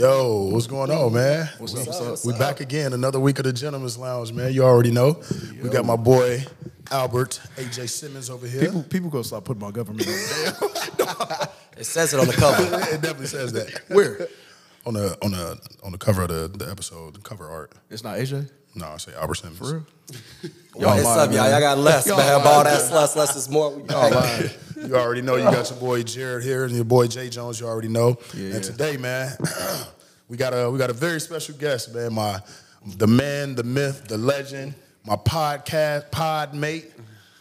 [0.00, 1.46] Yo, what's going on, man?
[1.58, 2.38] What's we, up, what's up, what's we up?
[2.38, 4.50] back again, another week of the Gentleman's Lounge, man.
[4.50, 5.20] You already know.
[5.62, 6.42] We got my boy
[6.90, 8.62] Albert AJ Simmons over here.
[8.62, 11.48] People, people gonna stop putting my government on.
[11.76, 12.62] It says it on the cover.
[12.94, 14.26] it definitely says that Where?
[14.86, 17.72] on the on the on the cover of the, the episode, the cover art.
[17.90, 18.50] It's not AJ.
[18.74, 19.58] No, I say Albert Simmons.
[19.58, 19.86] For real?
[20.78, 21.42] Yo, it's lying, up, y'all.
[21.42, 21.50] man.
[21.50, 22.26] Y'all got less, Y'all man.
[22.26, 22.74] lying, About man.
[22.78, 23.70] that less, less is more.
[23.70, 24.12] We All got.
[24.12, 24.58] right.
[24.76, 27.60] You already know you got your boy Jarrette here and your boy Jay Jones.
[27.60, 28.16] You already know.
[28.34, 28.54] Yeah.
[28.54, 29.36] And today, man,
[30.28, 32.14] we got a we got a very special guest, man.
[32.14, 32.40] My
[32.96, 36.90] the man, the myth, the legend, my podcast pod mate,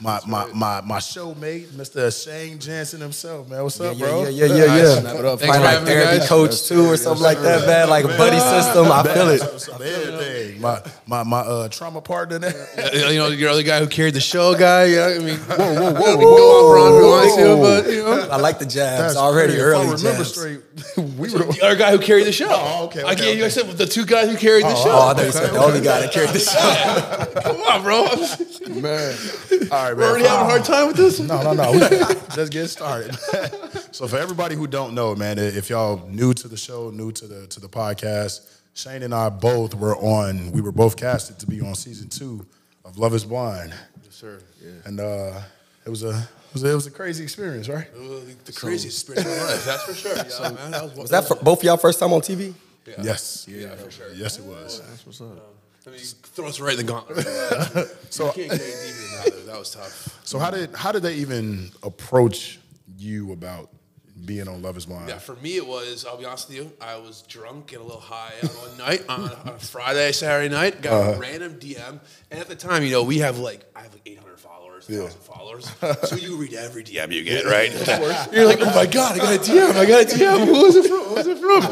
[0.02, 2.08] my my my my show mate, Mr.
[2.24, 3.64] Shayne Jansen himself, man.
[3.64, 4.24] What's up, Yeah, bro?
[4.30, 5.00] yeah, yeah, yeah, yeah.
[5.02, 5.40] Snap it up.
[5.42, 6.30] Probably like therapy guys.
[6.30, 7.90] coach too, or something like that, man.
[7.90, 8.90] Like a buddy system.
[8.90, 9.40] I feel it.
[9.40, 10.62] So- so Everything.
[10.62, 12.96] My my my uh, trauma partner there.
[13.10, 14.86] you know, your other guy who carried the show guy.
[14.86, 17.94] Yeah, I mean, whoa, whoa, whoa, we can go off Ron if want to, but
[17.94, 19.54] you know, I like the jabs That's already.
[19.54, 19.62] crazy.
[19.64, 20.32] Early if I remember jabs.
[20.34, 20.62] straight,
[20.98, 22.48] we were the other guy who carried the show.
[22.50, 23.46] Oh, okay, I okay, gave you.
[23.46, 24.92] I said the two guys who carried the show.
[24.92, 26.40] Oh, I thought you said the only guy that carried the
[27.36, 27.42] show.
[27.42, 28.06] Come on, bro.
[28.82, 29.16] Man.
[29.72, 29.98] all right, man.
[29.98, 31.20] We're already having a hard time with this.
[31.20, 31.72] No, no, no.
[32.36, 33.16] Let's get started.
[33.92, 37.28] so for everybody who don't know, man, if y'all new to the show, new to
[37.28, 40.52] the to the podcast, Shayne and I both were on.
[40.52, 42.46] We were both casted to be on season two
[42.86, 43.74] of Love Is Blind,
[44.04, 44.40] Yes, sir.
[44.64, 44.72] Yeah.
[44.86, 45.42] and uh,
[45.86, 47.88] it was a it was, a, it was a crazy experience, right?
[48.46, 50.16] The craziest experience of my life, that's for sure.
[50.42, 52.54] Yeah, man, that was, Was that for both y'all first time on TV?
[53.04, 53.46] Yes.
[53.48, 54.12] Yeah, for sure.
[54.16, 54.82] Yes, it was.
[54.82, 55.59] That's what's up.
[55.90, 57.26] I mean, throw us right in the gauntlet.
[58.12, 59.46] So you can't get any deeper than that.
[59.46, 60.20] That was tough.
[60.24, 62.60] so how did how did they even approach
[62.98, 63.70] you about
[64.26, 65.10] being on Love Is Blind?
[65.10, 66.06] Yeah, for me it was.
[66.06, 66.72] I'll be honest with you.
[66.82, 70.12] I was drunk and a little high on one night on a, on a Friday,
[70.12, 70.82] Saturday night.
[70.82, 71.12] Got Uh-huh.
[71.14, 72.00] a random DM,
[72.32, 75.22] and at the time, you know, we have like I have like 800 followers, 1,000
[75.22, 75.72] followers.
[76.10, 77.72] so you read every DM you get, right?
[78.34, 79.72] You're like, oh my god, I got a DM.
[79.76, 80.46] I got a DM.
[80.46, 81.00] Who was it from?
[81.04, 81.62] Who was it from?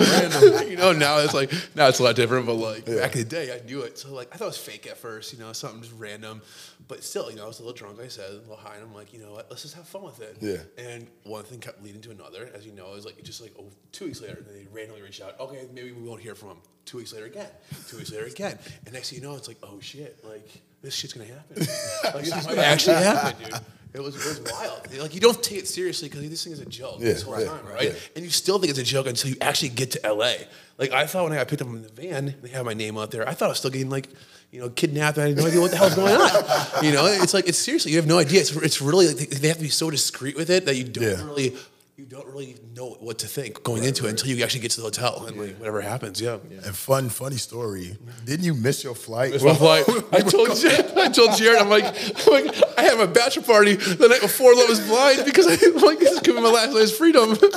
[0.54, 0.70] Random.
[0.72, 2.46] you know, now it's like now it's a lot different.
[2.46, 3.98] But like back in the day, I knew it.
[3.98, 5.34] So like I thought it was fake at first.
[5.34, 6.42] You know, something just random.
[6.88, 8.00] But still, you know, I was a little drunk.
[8.00, 9.48] I said, a little high, and I'm like, you know what?
[9.50, 10.38] Let's just have fun with it.
[10.40, 10.58] Yeah.
[10.84, 13.66] And one thing kept leading to another, as you know, is like just like oh,
[13.92, 15.38] two weeks later, they randomly reach out.
[15.40, 16.58] Okay, maybe we won't hear from them.
[16.86, 17.50] Two weeks later again.
[17.90, 18.58] Two weeks later again.
[18.86, 20.48] And next thing you know, it's like, oh shit, like
[20.82, 21.58] this shit's gonna happen.
[22.14, 23.60] Like this might actually happen, dude.
[23.94, 24.98] It was, it was wild.
[24.98, 27.34] Like you don't take it seriously because this thing is a joke Yeah, this whole
[27.34, 27.84] right, time, right, right?
[27.86, 27.94] yeah.
[28.16, 30.34] And you still think it's a joke until you actually get to LA.
[30.78, 32.98] Like I thought when I got picked up in the van, they had my name
[32.98, 33.28] out there.
[33.28, 34.08] I thought I was still getting like,
[34.52, 35.18] you know, kidnapped.
[35.18, 36.84] I had no idea what the hell's going on.
[36.86, 38.40] You know, it's like it's seriously, you have no idea.
[38.42, 41.04] It's, it's really like they have to be so discreet with it that you don't
[41.04, 41.26] Yeah.
[41.26, 41.56] really
[41.98, 44.78] you don't really know what to think going into it until you actually get to
[44.82, 46.22] the hotel and like whatever happens.
[46.22, 46.38] Yeah.
[46.64, 47.98] And fun, funny story.
[48.24, 49.32] Didn't you miss your flight?
[49.32, 49.84] Missed my flight.
[50.12, 53.74] I told Jarrette, I told Jarrette, I'm like, I'm like, I had my bachelor party
[53.78, 56.72] the night before Love is Blind because I I'm like this is giving my last
[56.76, 57.36] night's freedom.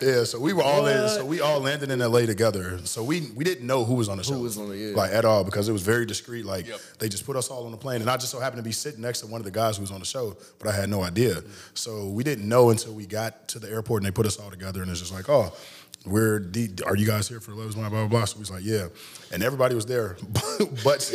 [0.00, 1.08] Yeah, so we were all in.
[1.08, 2.78] So we all landed in LA together.
[2.84, 4.96] So we we didn't know who was on the show, was on the- yeah.
[4.96, 6.44] like at all, because it was very discreet.
[6.44, 6.80] Like Yep.
[6.98, 8.72] they just put us all on the plane, and I just so happened to be
[8.72, 10.88] sitting next to one of the guys who was on the show, but I had
[10.88, 11.42] no idea.
[11.74, 14.50] So we didn't know until we got to the airport, and they put us all
[14.50, 15.52] together, and it's just like, oh.
[16.06, 18.24] We're the, are you guys here for the Love's Blind, blah, blah, blah.
[18.26, 18.88] So we was like, yeah.
[19.32, 20.18] And everybody was there,
[20.84, 21.10] but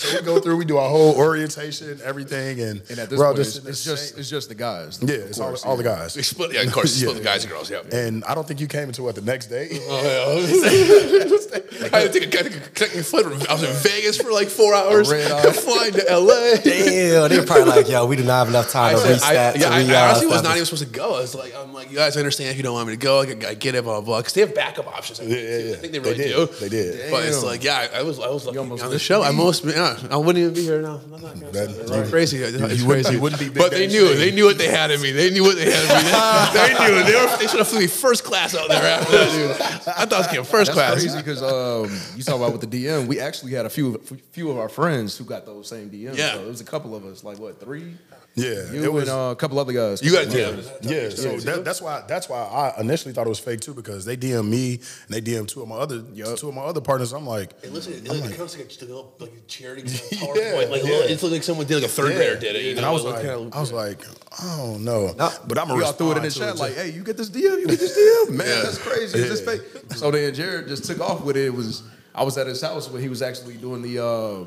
[0.00, 3.26] so we go through, we do our whole orientation, everything, and, And at this we're
[3.26, 4.98] all point, it's, it's the just same- it's just the guys.
[5.02, 5.96] yeah, of it's all, course, all the yeah.
[5.96, 6.16] guys.
[6.16, 7.18] We split, yeah, of course, split Yeah.
[7.18, 7.70] the guys and girls.
[7.70, 7.82] Yeah.
[7.92, 9.68] And I don't think you came until what the next day.
[9.90, 10.40] Oh,
[11.92, 13.24] I had to take a, I took a connecting flight.
[13.24, 15.52] from- I was in Vegas for like four hours, red eye.
[15.52, 16.56] flying to LA.
[16.62, 19.56] Damn, they were probably like, yo, we do not have enough time to I, reset.
[19.58, 21.16] yeah, I, I honestly was not even supposed to go.
[21.16, 23.20] I was like, I'm like, you guys understand if you don't want me to go,
[23.22, 24.00] I, I get it, blah blah.
[24.02, 24.18] blah.
[24.18, 25.20] Because they have backup options.
[25.20, 26.34] I think, Yeah, yeah, I think they They really did.
[26.34, 26.46] do.
[26.60, 27.10] They did.
[27.10, 29.22] But it's like, yeah, I, I was, I was lucky almost on the show.
[29.22, 31.00] I most, yeah, I wouldn't even be here now.
[31.04, 31.70] I'm not gonna That-.
[31.70, 32.38] It's crazy.
[32.38, 33.14] It's you crazy.
[33.14, 34.08] you wouldn't be but they knew.
[34.08, 34.18] Shayne.
[34.18, 35.12] They knew what they had in me.
[35.12, 36.10] They knew what they had in me.
[36.10, 37.04] They, they knew.
[37.04, 39.50] They, were, they should have flew me first class out there after that, dude.
[39.50, 40.92] I thought I was getting first That's class.
[41.02, 43.06] crazy because um, you talk about with the DM.
[43.06, 43.98] We actually had a few
[44.32, 46.16] few of our friends who got those same DMs.
[46.16, 46.34] Yeah.
[46.34, 47.94] So it was a couple of us, like what three?
[48.36, 49.08] Yeah, You it was.
[49.08, 50.02] and uh, a couple other guys.
[50.02, 50.78] You got a yeah, DM.
[50.82, 51.08] yeah.
[51.10, 54.16] So that, that's why that's why I initially thought it was fake too because they
[54.16, 56.00] DM me and they DM two of my other
[56.36, 57.12] two of my other partners.
[57.12, 59.82] I'm like, Hey, listen, it, it comes like a, little, like a charity
[60.12, 60.70] Yeah, PowerPoint.
[60.70, 60.90] Like, yeah.
[60.90, 62.62] little, it looked like someone did, like a third grader did it.
[62.62, 62.88] You and know?
[62.88, 64.00] I was It like, kinda- I was like,
[64.42, 65.30] oh no, No.
[65.48, 67.30] but I'm a We all threw it in the chat like, "Hey, you get this
[67.30, 67.42] DM?
[67.60, 68.30] You get this DM?
[68.36, 68.62] Man, Yeah.
[68.62, 69.18] that's crazy.
[69.18, 69.62] Is this fake?"
[69.96, 71.46] So then Jarrette just took off with it.
[71.46, 71.82] It was
[72.14, 74.44] I was at his house when he was actually doing the uh,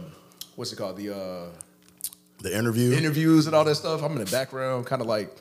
[0.55, 1.45] what's it called the uh,
[2.43, 2.93] the interview.
[2.93, 4.03] interviews and all that stuff.
[4.03, 5.35] I'm in the background, kind of like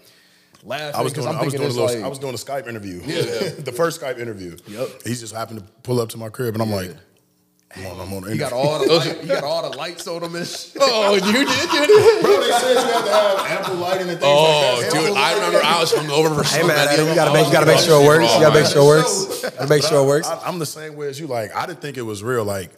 [0.64, 0.94] laughing.
[0.99, 1.37] I was 'cause doing.
[1.37, 1.84] I'm I was doing a little.
[1.87, 3.02] like- I was doing a Skype interview.
[3.04, 4.56] Yeah, the first Skype interview.
[4.69, 4.88] Yep.
[5.04, 6.94] He just happened to pull up to my crib, and I'm like,
[7.76, 10.22] I'm on, I'm on He got all the light, he got all the lights on
[10.22, 10.72] him and shit.
[10.81, 11.34] Oh, you did,
[11.72, 12.22] you did.
[12.22, 14.99] Bro, they said you have to have ample lighting and things Oh, like that.
[15.00, 17.46] Oh, dude, I remember I was hungover for Hey so man, many you gotta make
[17.46, 18.32] you gotta make sure it works.
[18.34, 19.10] You gotta make sure it works.
[19.40, 20.28] So- Gotta make sure it works.
[20.28, 21.26] I, I'm the same way as you.
[21.26, 22.44] Like, I didn't think it was real.
[22.44, 22.70] Like,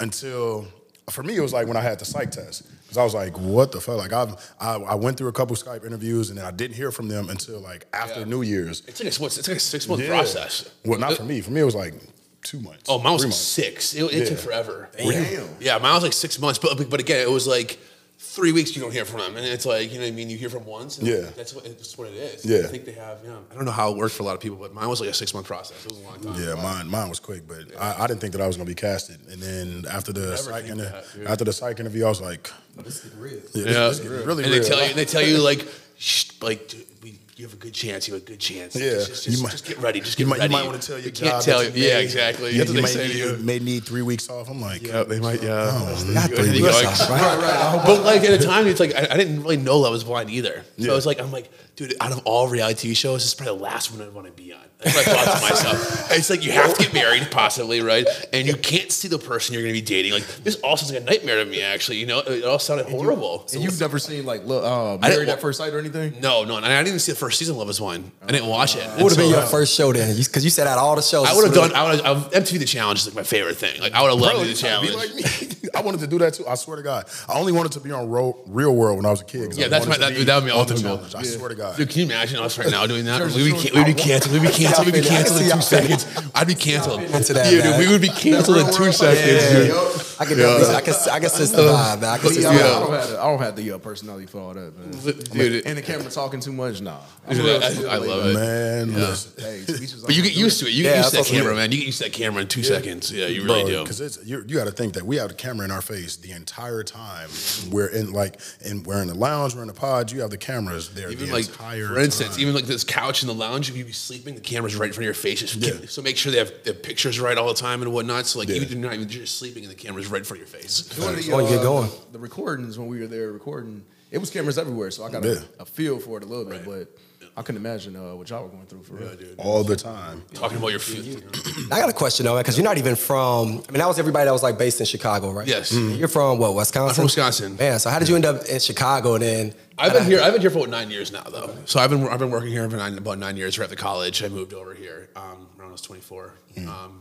[0.00, 0.66] until
[1.10, 2.62] for me, it was like when I had the psych test.
[2.92, 3.96] Because I was like, what the fuck?
[3.96, 6.92] Like, I've, I, I went through a couple Skype interviews and then I didn't hear
[6.92, 8.26] from them until like after Yeah.
[8.26, 8.82] New Year's.
[8.86, 10.08] It's like a, what's- it's like a six month Yeah.
[10.08, 10.70] process.
[10.84, 11.40] Well, not for me.
[11.40, 11.94] For me, it was like
[12.42, 12.82] two months.
[12.90, 13.94] Oh, mine was like six.
[13.94, 14.90] It, it took forever.
[14.98, 15.48] Damn.
[15.58, 16.58] Yeah, mine was like six months.
[16.58, 17.78] But but again, it was like
[18.18, 20.30] three weeks you don't hear from them, and it's like you know what I mean.
[20.30, 20.98] You hear from once.
[20.98, 21.20] And Yeah.
[21.36, 22.44] that's what it's what it is.
[22.44, 22.58] Yeah.
[22.60, 23.18] I think they have.
[23.24, 25.00] Yeah, I don't know how it worked for a lot of people, but mine was
[25.00, 25.84] like a six month process.
[25.84, 26.42] It was a long time.
[26.42, 28.74] Yeah, mine mine was quick, but I, I didn't think that I was gonna be
[28.74, 29.18] casted.
[29.30, 33.06] And then after the psych inter- after the psych interview, I was like, yeah, this,
[33.54, 34.62] Yeah, this getting really and real.
[34.62, 35.66] they tell you, and they tell you like,
[35.98, 38.08] Shh, like, dude, we, you have a good chance.
[38.08, 38.74] You have a good chance.
[38.74, 38.90] Yeah.
[38.94, 40.00] just, just, You just, might- just get ready.
[40.00, 40.52] Just you get might, ready.
[40.54, 41.30] you might want to tell your You job.
[41.30, 41.70] can't tell you.
[41.70, 42.50] you Yeah, may- exactly.
[42.50, 43.36] You, you they may need, you.
[43.38, 44.48] may need three weeks off.
[44.50, 45.42] I'm like, Yeah, they might.
[45.42, 45.70] Yeah.
[45.70, 47.20] Oh, not three weeks off, right?
[47.38, 47.82] Right.
[47.86, 50.30] But like at a time, it's like I, I didn't really know Love Was Blind
[50.30, 50.64] either.
[50.78, 50.96] So Yeah.
[50.96, 53.62] it's like I'm like, dude, out of all reality TV shows, this is probably the
[53.64, 54.60] last one I want to be on.
[54.78, 56.10] That's what I thought to myself.
[56.12, 58.04] It's like you have to get married, possibly, right?
[58.32, 60.12] And you can't see the person you're going to be dating.
[60.12, 61.62] Like this all sounds like a nightmare to me.
[61.62, 63.46] Actually, you know, it all sounded horrible.
[63.54, 66.20] And you've never seen like look, uh, Married wa- at First Sight or anything?
[66.20, 68.10] No, no, and I didn't even see the first season of Love Is Blind.
[68.22, 68.84] I didn't watch it.
[68.94, 70.16] What would have been your first show then?
[70.16, 71.76] Because you said out all the shows, I would have this done.
[71.76, 72.30] I would have.
[72.32, 73.80] MTV The Challenge is like my favorite thing.
[73.80, 75.12] Like I would have loved Bro, the you trying challenge.
[75.12, 75.68] be like me.
[75.76, 76.44] I wanted to do that too.
[76.46, 77.08] I swear to God.
[77.28, 79.56] I only wanted to be on Real World when I was a kid.
[79.56, 80.96] Yeah, I that's my- to that- that would be on ultimate goal.
[80.96, 81.14] challenge.
[81.14, 81.61] I swear to God.
[81.76, 83.22] Dude, can you imagine us right now doing that?
[83.22, 84.34] We'd be, we'd be canceled.
[84.34, 84.86] We'd be canceled.
[84.86, 86.06] We'd be canceled in two seconds.
[86.34, 87.02] I'd be canceled.
[87.02, 90.11] Into that, Yeah, dude, we would be canceled in two seconds, dude.
[90.22, 92.10] I can, definitely- I can, I can sense the vibe, man.
[92.10, 94.26] I can sense Yeah, the I, don't have the, I don't have the uh, personality
[94.26, 94.90] for all that, man.
[95.32, 96.98] Dude, and the camera talking too much, nah.
[97.26, 98.34] I'm Dude, I, I love it.
[98.34, 99.42] Man, listen.
[99.42, 100.72] Hey, speeches But you get used to it.
[100.72, 101.70] You get used to that camera, man.
[101.72, 103.12] You get used to that camera in two seconds.
[103.12, 103.82] Yeah, you really do.
[103.82, 104.38] because it's you.
[104.46, 107.28] You got to think that we have the camera in our face the entire time.
[107.70, 110.10] We're in like, and we're in the lounge, we're in the pod.
[110.12, 111.88] You have the cameras there Even the like, entire.
[111.88, 112.40] for instance, time.
[112.42, 114.92] even like this couch in the lounge, if you be sleeping, the camera's right in
[114.92, 115.40] front of your face.
[115.40, 115.72] Just Yeah.
[115.72, 118.26] keep- so make sure they have the pictures right all the time and whatnot.
[118.26, 118.56] So like Yeah.
[118.56, 120.60] you do not even you're just sleeping and the camera's right in front of your
[120.60, 120.82] face.
[120.82, 121.90] Doing the, Oh, you get uh, going.
[122.12, 125.28] The recordings when we were there recording, it was cameras everywhere, so I got a,
[125.34, 125.40] Yeah.
[125.60, 126.64] a feel for it a little bit.
[126.64, 126.88] But
[127.34, 129.08] I couldn't imagine uh, what y'all were going through for real.
[129.38, 130.22] all the time.
[130.34, 131.24] Talking about your feet.
[131.72, 133.62] I got a question though, because you're not even from.
[133.68, 135.48] I mean, that was everybody that was like based in Chicago, right?
[135.48, 135.72] Yes.
[135.72, 136.54] You're from what?
[136.54, 136.88] Wisconsin.
[136.90, 137.56] I'm from Wisconsin.
[137.56, 139.54] Man, so how did you end up in Chicago then?
[139.78, 140.20] I've been here.
[140.20, 141.56] I've been here for what, nine years now, though.
[141.64, 143.58] So I've been I've been working here for nine, about nine years.
[143.58, 146.34] Right after college, I moved over here um, when I was 24,
[146.68, 147.00] um,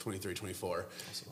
[0.00, 0.86] 23, 24,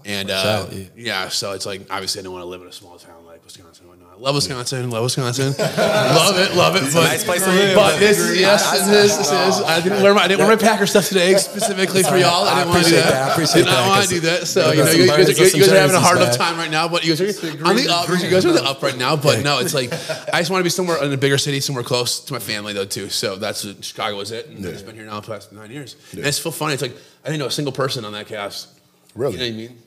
[0.04, 1.28] and uh, yeah.
[1.28, 3.84] So it's like obviously I didn't want to live in a small town like Wisconsin
[3.84, 4.20] and whatnot.
[4.20, 6.82] Love Wisconsin, love Wisconsin, love it, love it.
[6.92, 9.62] But, nice place to live, But but- this, is- yes, this is, this is.
[9.62, 12.44] I didn't wear my I didn't wear my Packer stuff today specifically for y'all.
[12.44, 13.10] I I didn't want to do appreciate that.
[13.10, 13.28] that.
[13.28, 14.46] I appreciate Did not that, want 'cause to do that.
[14.46, 16.56] So you know, you guys, are- and you guys are having a hard enough time
[16.58, 16.88] right now.
[16.88, 18.08] But you guys are on the up.
[18.08, 19.16] You guys are the up right now.
[19.16, 19.92] But no, it's like
[20.34, 22.74] I just want to be somewhere in a bigger city, somewhere close to my family
[22.74, 23.08] though too.
[23.08, 24.48] So that's what Chicago was it.
[24.48, 25.96] And I've just been here now the past nine years.
[26.12, 26.74] And it's so funny.
[26.74, 28.68] It's like I didn't know a single person on that cast.
[29.14, 29.32] Really?
[29.34, 29.82] You know what I mean?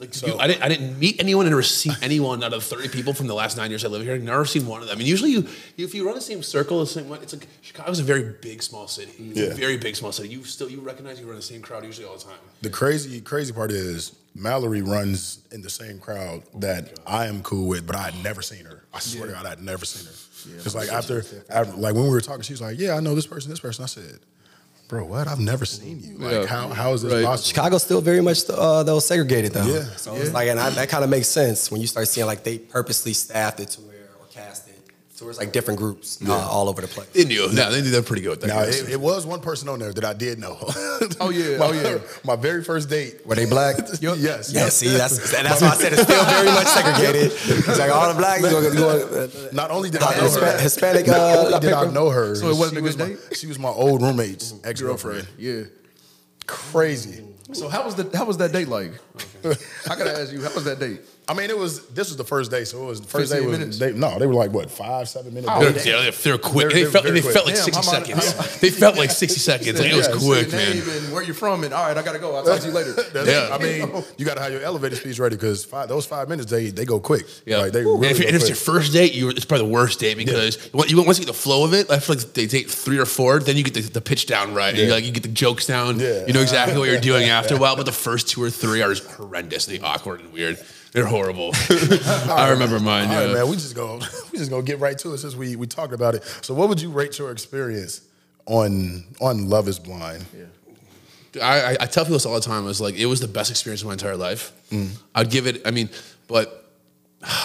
[0.00, 3.12] Like you, I didn't, I didn't meet anyone and see anyone out of thirty people
[3.12, 4.14] from the last nine years I live here.
[4.14, 4.96] I've never seen one of them.
[4.96, 7.46] I mean, usually you, if you run the same circle, the same way, it's like
[7.60, 9.12] Chicago's a very big, small city.
[9.18, 9.54] It's a Yeah.
[9.54, 10.30] very big, small city.
[10.30, 12.38] You still you recognize you run the same crowd usually all the time.
[12.62, 17.42] The crazy, crazy part is Mallory runs in the same crowd oh that I am
[17.42, 18.82] cool with, but I had never seen her.
[18.94, 20.56] I swear to God, I had never seen her.
[20.56, 23.14] Because like after, after, like when we were talking, she was like, "Yeah, I know
[23.14, 24.20] this person, this person." I said,
[24.90, 25.26] "Bro, what?
[25.28, 26.18] I've never seen you.
[26.18, 26.46] Like, Yeah.
[26.46, 27.24] how how is this Right.
[27.24, 29.64] possible?" Chicago's still very much uh, though segregated though.
[29.64, 29.84] Yeah.
[29.96, 32.42] So it's like, and I, that kind of makes sense when you start seeing like
[32.44, 34.69] they purposely staffed it to where or cast it
[35.20, 37.08] to where it's like different groups uh, all over the place.
[37.10, 37.48] They knew.
[37.52, 38.30] No, they did that pretty good.
[38.30, 40.58] With that Now it, it was one person on there that I did know.
[41.22, 41.98] Oh, yeah, my, oh, yeah.
[42.24, 43.26] My very first date.
[43.26, 43.76] Were they black?
[44.00, 44.52] Yes.
[44.52, 47.32] Yeah, see, that's and that's why I said it's still very much segregated.
[47.32, 50.22] It's like all the black, you going, you going, uh, Not only did I know
[50.24, 51.06] Hispa- her, Hispanic.
[51.06, 52.34] not Uh, only did I know her.
[52.34, 53.36] So it wasn't she a was good my- date?
[53.36, 55.26] She was my old roommate's ex girlfriend.
[55.38, 55.62] Yeah.
[56.46, 57.24] Crazy.
[57.52, 58.92] So how was the how was that date like?
[59.44, 61.00] I gotta ask you, how was that date?
[61.30, 61.86] I mean, it was.
[61.86, 63.56] This was the first day, so it was the first day was.
[63.56, 63.78] minutes?
[63.78, 65.52] They, no, they were like what five, seven minutes.
[65.54, 66.70] Oh, They're, they're, they're quick.
[66.70, 67.74] They're- they felt, they're they very felt like quick.
[67.74, 68.60] 60 Damn, how seconds.
[68.60, 69.78] they felt like 60 seconds.
[69.80, 70.76] Like, it was quick, your man.
[70.78, 71.62] And where you from?
[71.62, 72.34] And all right, I gotta go.
[72.34, 72.94] I'll talk to you later.
[73.14, 73.54] Yeah.
[73.54, 76.50] I mean, you got to have your elevator speech ready because five, those five minutes
[76.50, 77.26] they they go quick.
[77.46, 77.58] Yeah.
[77.58, 79.72] like they and really if, and if it's your first date, you, it's probably the
[79.72, 82.32] worst date because once you once you get the flow of it, I feel like
[82.34, 84.70] they take three or four, then you get the, the pitch down right.
[84.70, 84.94] And you Yeah.
[84.94, 86.00] like you get the jokes down.
[86.00, 86.26] Yeah.
[86.26, 87.76] You know exactly what you're doing after a while.
[87.76, 90.58] But the first two or three are just horrendously awkward and weird.
[90.92, 91.52] They're horrible.
[92.28, 93.08] I remember mine.
[93.08, 93.24] All yeah.
[93.26, 93.96] right, man, we just go
[94.32, 96.24] we just gonna get right to it since we we talked about it.
[96.42, 98.02] So, what would you rate your experience
[98.46, 100.24] on on Love Is Blind?
[101.40, 102.64] I, I, I tell people this all the time.
[102.64, 104.52] I was like, it was the best experience of my entire life.
[105.14, 105.62] I'd give it.
[105.64, 105.88] I mean,
[106.26, 106.68] but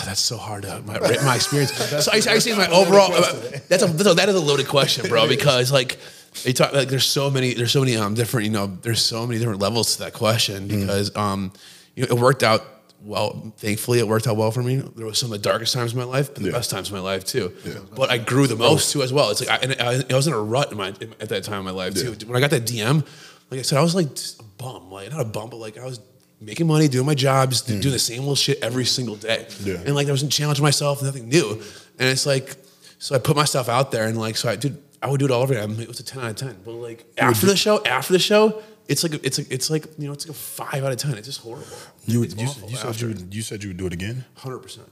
[0.06, 1.72] that's so hard to my, my experience.
[2.04, 3.14] so I, I say my overall.
[3.14, 3.22] uh,
[3.70, 5.28] That's a, that's a that is a loaded question, bro.
[5.28, 6.00] Because like
[6.44, 9.28] they talk like there's so many there's so many um different you know there's so
[9.28, 11.52] many different levels to that question because um
[11.96, 12.62] you know it worked out
[13.06, 13.54] well.
[13.58, 14.78] Thankfully, it worked out well for me.
[14.78, 16.54] There was some of the darkest times of my life, but the Yeah.
[16.58, 17.54] best times of my life too.
[17.64, 17.74] Yeah.
[17.96, 19.30] But I grew the most too as well.
[19.30, 21.60] It's like I, and I, I was in a rut in my, at that time
[21.60, 22.16] in my life too.
[22.28, 23.06] When I got that DM,
[23.52, 25.78] like I said, I was like just a bum, like not a bum, but like
[25.78, 26.00] I was
[26.42, 29.48] making money, doing my jobs, just doing the same little shit every single day.
[29.64, 29.76] Yeah.
[29.86, 31.52] And like I wasn't challenging myself, nothing new.
[32.00, 32.56] And it's like,
[32.98, 35.32] so I put myself out there and like, so I did, I would do it
[35.32, 35.80] all over again.
[35.80, 36.58] It was a 10 out of 10.
[36.66, 39.86] But like after the show, after the show, it's like, a, it's like, it's like,
[39.98, 41.18] you know, it's like a five out of 10.
[41.18, 41.66] It's just horrible.
[42.06, 44.26] You, it's you, awful you said you would, you said you would do it again.
[44.36, 44.88] Hundred percent.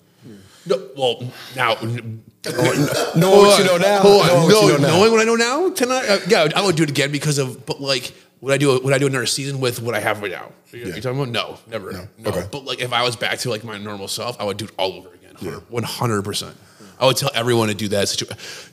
[0.65, 1.21] No, well,
[1.55, 4.50] now Knowing what you know now, Hold on.
[4.50, 6.89] No, you know knowing what I know now, tonight, uh, yeah, I would do it
[6.89, 7.65] again because of.
[7.65, 10.31] But like, would I do would I do another season with what I have right
[10.31, 10.51] now?
[10.71, 11.29] You, you talking about?
[11.29, 11.91] No, never.
[11.91, 12.07] No.
[12.25, 12.47] Okay.
[12.50, 14.71] But like, if I was back to like my normal self, I would do it
[14.77, 15.35] all over again.
[15.69, 16.55] One hundred percent.
[17.03, 18.07] I would tell everyone to do that.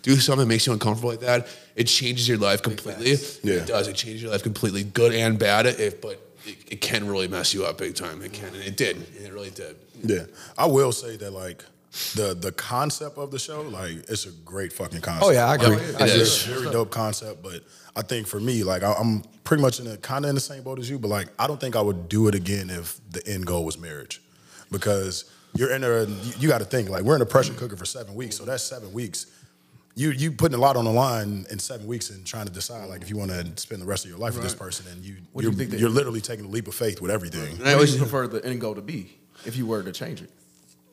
[0.03, 1.49] Do something that makes you uncomfortable like that.
[1.75, 3.17] It changes your life completely.
[3.43, 3.63] Yeah.
[3.63, 3.89] It does.
[3.89, 5.67] It changes your life completely, good and bad.
[5.67, 6.13] If but
[6.47, 8.23] it, it can really mess you up big time.
[8.23, 8.97] It can, and it did.
[8.99, 9.75] And It really did.
[10.05, 11.65] Yeah, I will say that like
[12.15, 15.27] the the concept of the show, like it's a great fucking concept.
[15.27, 15.77] Oh, yeah, I agree.
[15.77, 16.55] Like, I it's agree.
[16.55, 17.65] a very dope concept, but
[17.97, 20.41] I think for me, like I, I'm pretty much in a kind of in the
[20.41, 23.01] same boat as you, but like I don't think I would do it again if
[23.11, 24.23] the end goal was marriage,
[24.71, 27.77] because you're in a you, you got to think like we're in a pressure cooker
[27.77, 29.27] for seven weeks, so that's seven weeks.
[29.95, 32.89] You you putting a lot on the line in seven weeks and trying to decide
[32.89, 35.03] like if you want to spend the rest of your life with this person, and
[35.05, 37.59] you What do you're, you think you're literally taking a leap of faith with everything.
[37.59, 40.31] What would you prefer the end goal to be if you were to change it?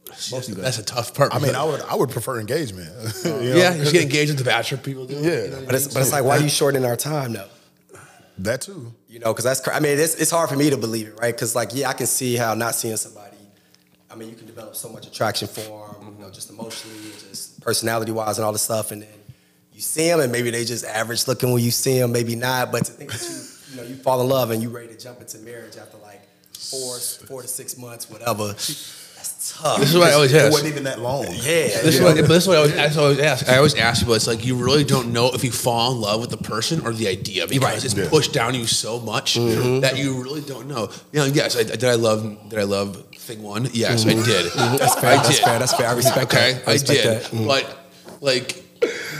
[0.08, 1.36] That's, that's a tough part.
[1.36, 2.90] I mean, I would I would prefer engagement.
[3.26, 3.42] you uh, know?
[3.42, 5.16] yeah, you just get engaged with the bachelor people do.
[5.16, 5.44] Yeah.
[5.44, 7.50] You know, But it's, but it's like, why are you shortening our time though?
[8.40, 8.94] That too.
[9.10, 11.34] You know, because that's, I mean, it's, it's hard for me to believe it, right?
[11.34, 13.37] Because, like, yeah, I can see how not seeing somebody, I
[14.17, 18.12] mean, you can develop so much attraction for them, you know, just emotionally, just personality
[18.12, 18.91] wise and all this stuff.
[18.91, 19.09] And then
[19.74, 22.71] you see them and maybe they just average looking when you see them, maybe not.
[22.71, 24.97] But to think that you, you know, you fall in love and you're ready to
[24.97, 26.21] jump into marriage after like
[26.53, 28.55] four, four to six months, whatever,
[29.51, 29.80] tough.
[29.80, 30.46] This is what I always ask.
[30.46, 31.25] It wasn't even that long.
[31.25, 31.32] yeah.
[31.32, 33.50] This is what, but this is what I always, I always ask.
[33.50, 34.13] I always ask people.
[34.16, 36.94] It's like you really don't know if you fall in love with the person or
[36.94, 37.84] the idea because Right.
[37.84, 38.10] it's Yeah.
[38.10, 39.82] pushed down you so much mm-hmm.
[39.82, 40.89] that you really don't know.
[41.12, 43.70] You know, yes, I, did I love did I love thing one?
[43.74, 44.24] Yes, I mm-hmm.
[44.24, 44.46] did.
[44.80, 45.12] That's fair.
[45.12, 45.46] I That's did.
[45.46, 45.60] fair.
[45.60, 45.88] That's fair.
[45.88, 46.68] I respect Okay, that.
[46.68, 47.22] I, respect did.
[47.22, 47.24] that.
[47.32, 47.48] Mm.
[47.48, 47.77] But
[48.22, 48.63] like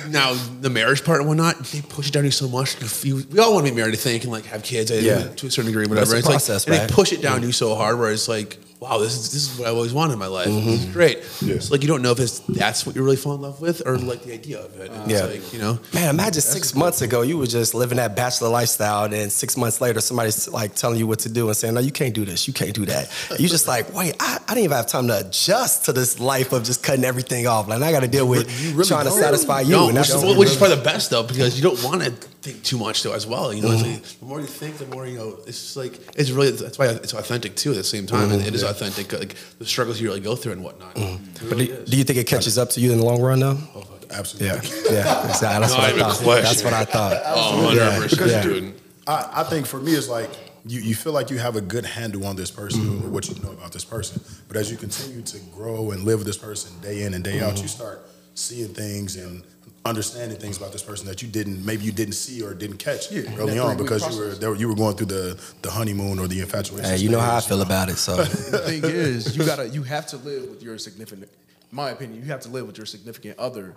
[0.10, 2.76] now the marriage part and whatnot, they push it down you so much.
[3.04, 4.92] You we all want to be married, I think, and like have kids.
[4.92, 5.28] Yeah.
[5.28, 6.16] to a certain degree, whatever.
[6.16, 7.48] A it's process, like, and they push it down mm.
[7.48, 10.14] you so hard, where it's like, wow, this is this is what I always wanted
[10.14, 10.46] in my life.
[10.48, 11.18] This is great.
[11.42, 13.82] It's like you don't know if it's that's what you really fall in love with,
[13.88, 14.92] or like the idea of it.
[14.94, 15.26] It's Yeah.
[15.26, 15.80] like, you know.
[15.94, 19.58] Man, imagine six months ago you were just living that bachelor lifestyle, and then six
[19.58, 22.26] months later somebody's like telling you what to do and saying, "No, you can't do
[22.26, 25.08] this, you can't do that." You just like, wait, I, I didn't even have time
[25.08, 27.68] to adjust to this life of just cutting everything off.
[27.68, 30.24] Like I got to deal with really trying to satisfy you, No, and which that's
[30.24, 33.04] is, which is probably the best though, because you don't want to think too much
[33.04, 33.54] though as well.
[33.54, 33.94] You know, it's mm-hmm.
[33.94, 35.40] like, the more you think, the more you know.
[35.48, 37.72] It's just like it's really that's why it's authentic too.
[37.72, 38.48] At the same time, and mm-hmm.
[38.48, 39.12] it is authentic.
[39.12, 40.96] Like the struggles you really go through and whatnot.
[40.96, 41.24] Mm-hmm.
[41.24, 41.90] It But really do, is.
[41.90, 43.58] do you think it catches up to you in the long run, though?
[43.76, 44.48] Oh, absolutely.
[44.48, 45.68] Yeah, yeah, exactly.
[45.68, 46.44] That's Not what I thought.
[46.44, 47.22] That's what I thought.
[47.26, 48.42] Oh, 100%, Yeah.
[48.44, 48.82] dude.
[49.08, 50.30] I, I think for me, it's like
[50.66, 53.42] you, you feel like you have a good handle on this person or what you
[53.42, 54.22] know about this person.
[54.48, 57.40] But as you continue to grow and live with this person day in and day
[57.42, 58.02] out, you start
[58.36, 59.44] seeing things and
[59.88, 63.12] understanding things about this person that you didn't maybe you didn't see or didn't catch
[63.12, 66.28] Yeah, early on because you were there, you were going through the the honeymoon or
[66.28, 66.90] the infatuation.
[66.90, 67.64] Hey, you know how I feel know.
[67.64, 67.98] about it.
[67.98, 71.30] So the thing is, you gotta you have to live with your significant.
[71.72, 73.76] My opinion, you have to live with your significant other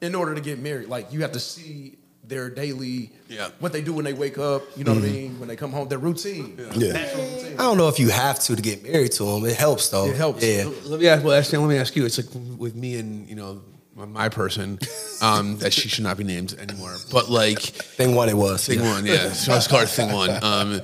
[0.00, 0.88] in order to get married.
[0.88, 1.96] Like you have to see
[2.28, 3.48] their daily, Yeah.
[3.60, 4.62] what they do when they wake up.
[4.76, 5.14] You know what I mm-hmm.
[5.14, 5.40] mean?
[5.40, 6.58] When they come home, their routine.
[6.74, 6.92] Yeah.
[6.92, 7.52] Natural routine.
[7.54, 9.44] I don't know if you have to to get married to them.
[9.44, 10.06] It helps though.
[10.06, 10.44] It helps.
[10.44, 10.68] Yeah.
[10.84, 11.24] Let me ask.
[11.24, 12.04] Well, actually, let me ask you.
[12.04, 13.62] It's like with me and you know
[13.96, 14.78] my, person
[15.22, 16.94] um, that she should not be named anymore.
[17.10, 18.66] But like Thing one, it was.
[18.66, 18.92] thing Yeah.
[18.92, 19.32] one, yeah.
[19.32, 20.30] So let's call thing one.
[20.42, 20.80] Um,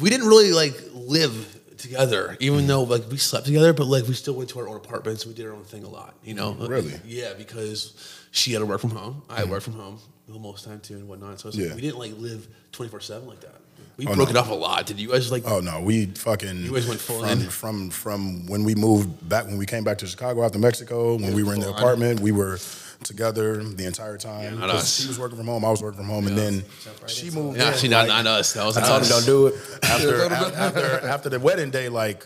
[0.00, 4.14] we didn't really like live together, even though like we slept together, but like we
[4.14, 5.24] still went to our own apartments.
[5.26, 6.54] We did our own thing a lot, you know.
[6.54, 6.94] Really?
[7.04, 7.94] Yeah, because
[8.32, 9.22] she had to work from home.
[9.30, 11.40] I had work from home the most time too, and whatnot.
[11.40, 11.74] So like, Yeah.
[11.74, 13.60] we didn't like live twenty four seven like that.
[13.98, 14.30] We Oh, broke no.
[14.30, 14.86] it off a lot.
[14.86, 15.42] Did you guys like?
[15.44, 16.62] Oh no, we fucking.
[16.62, 17.50] You guys went full from, in?
[17.50, 21.16] from from when we moved back when we came back to Chicago after Mexico.
[21.16, 21.80] When we were in the full on.
[21.80, 22.58] apartment, we were
[23.02, 24.60] together the entire time.
[24.60, 25.00] not 'Cause us.
[25.00, 25.64] She was working from home.
[25.64, 26.64] I was working from home, and then
[27.08, 27.56] she moved.
[27.58, 28.52] Yeah, in, actually, not, like, not us.
[28.52, 29.54] That was I told him don't do it.
[29.82, 31.88] after, after after after the wedding day.
[31.88, 32.24] Like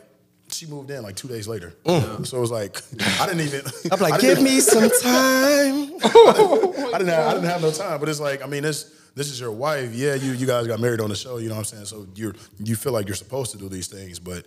[0.51, 1.73] she moved in like two days later.
[1.87, 2.83] So it was like
[3.19, 3.61] I didn't even.
[3.83, 3.93] Mm.
[3.95, 5.93] I'm like, give me some time.
[6.05, 7.99] I didn't have, I didn't have no time.
[7.99, 9.93] But it's like I mean, it's this is your wife.
[9.95, 11.37] Yeah, you you guys got married on the show.
[11.39, 11.87] You know what I'm saying?
[11.87, 14.47] So you're you feel like you're supposed to do these things, but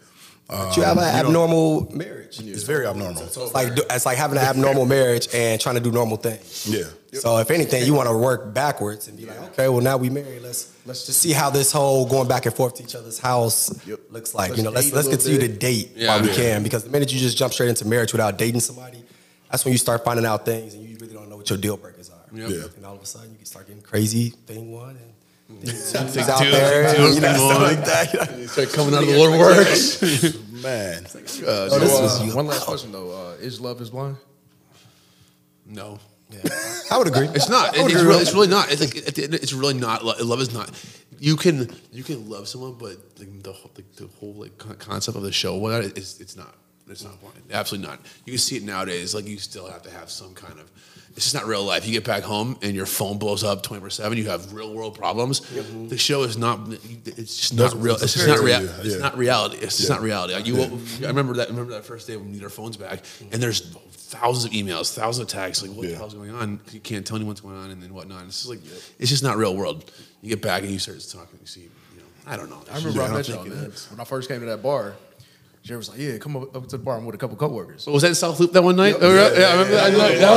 [0.49, 2.39] um, you have an don't- abnormal marriage.
[2.39, 3.27] It's very abnormal.
[3.27, 6.67] So it's like it's like having an abnormal marriage and trying to do normal things.
[6.67, 6.83] Yeah.
[7.19, 10.09] So if anything, you want to work backwards and be like, okay, well now we
[10.09, 10.41] married.
[10.41, 13.69] Let's let's just see how this whole going back and forth to each other's house
[14.09, 14.49] looks like.
[14.49, 16.07] Let's you know, let's let's little continue to date Yeah.
[16.09, 16.35] while we Yeah.
[16.35, 19.01] can because the minute you just jump straight into marriage without dating somebody,
[19.49, 21.77] that's when you start finding out things and you really don't know what your deal
[21.77, 21.94] breakers are.
[22.37, 22.49] Yep.
[22.49, 22.63] Yeah.
[22.77, 26.23] And all of a sudden you can start getting crazy thing one and things Thing
[26.29, 28.13] out two, there, two, and, you know, stuff like that.
[28.13, 28.45] you know.
[28.47, 30.41] Start coming out of the woodworks.
[30.63, 34.17] Man, Uh, Oh, this was uh, one last question though: uh, Is love is blind?
[35.65, 35.99] no.
[36.91, 37.27] I would agree.
[37.27, 37.77] It's not.
[37.77, 38.71] It- it's, really, it's really not.
[38.71, 40.03] It's like at the end, it's really not.
[40.03, 40.69] lo- Love is not.
[41.19, 45.23] You can you can love someone, but like the whole, the whole like concept of
[45.23, 46.55] the show, what is it's not.
[46.89, 47.35] It's not blind.
[47.51, 47.99] Absolutely not.
[48.25, 49.13] You can see it nowadays.
[49.15, 50.69] Like you still have to have some kind of.
[51.15, 51.85] It's just not real life.
[51.85, 54.17] You get back home and your phone blows up twenty four seven.
[54.17, 55.39] You have real world problems.
[55.39, 55.87] Mm-hmm.
[55.87, 56.59] The show is not.
[57.05, 57.95] It's just not Doesn't real.
[57.95, 58.61] It's just not to real.
[58.61, 58.97] you, It's yeah.
[58.99, 59.55] not reality.
[59.57, 59.95] It's just Yeah.
[59.95, 60.33] not reality.
[60.33, 60.61] Like you,
[61.05, 61.47] I remember that.
[61.49, 62.99] Remember that first day when we need our phones back,
[63.31, 63.61] and there's
[63.93, 65.63] thousands of emails, thousands of texts.
[65.65, 65.97] Like, what the Yeah.
[65.97, 66.59] hell's going on?
[66.73, 68.25] You can't tell anyone what's going on, and then whatnot.
[68.25, 68.59] It's just like
[68.99, 69.89] it's just not real world.
[70.21, 71.39] You get back and you start talking.
[71.39, 71.69] You see, you
[71.99, 72.61] know, I don't know.
[72.69, 73.71] I remember I Yeah, met y'all, thinking.
[73.91, 74.95] When I first came to that bar,
[75.65, 76.95] Jerry was like, "Yeah, come up, up to the bar.
[76.97, 78.95] I'm with a couple coworkers." So was that in South Loop that one night?
[79.01, 80.19] Oh, yeah, yeah, I remember that.
[80.19, 80.35] that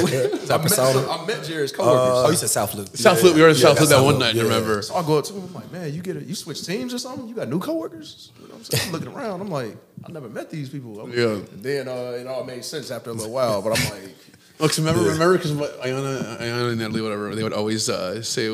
[0.00, 1.06] was I met, persona?
[1.06, 2.24] I met Jerry's coworkers.
[2.26, 2.88] oh, you said South Loop.
[2.96, 3.34] South Loop.
[3.34, 4.34] We were in South Loop that one night.
[4.34, 4.80] Loop, You remember?
[4.80, 5.42] So I go up to him.
[5.44, 7.28] I'm like, "Man, you get a, you switch teams or something?
[7.28, 8.84] You got new coworkers?" You know I'm saying?
[8.86, 9.42] I'm looking around.
[9.42, 9.76] I'm like,
[10.06, 11.26] "I never met these people." I'm- Yeah.
[11.52, 13.60] And then uh, it all made sense after a little while.
[13.60, 14.14] But I'm like,
[14.60, 18.48] Look, remember, remember, because Iyanna, Iyanna and Natalie, whatever, they would always uh, say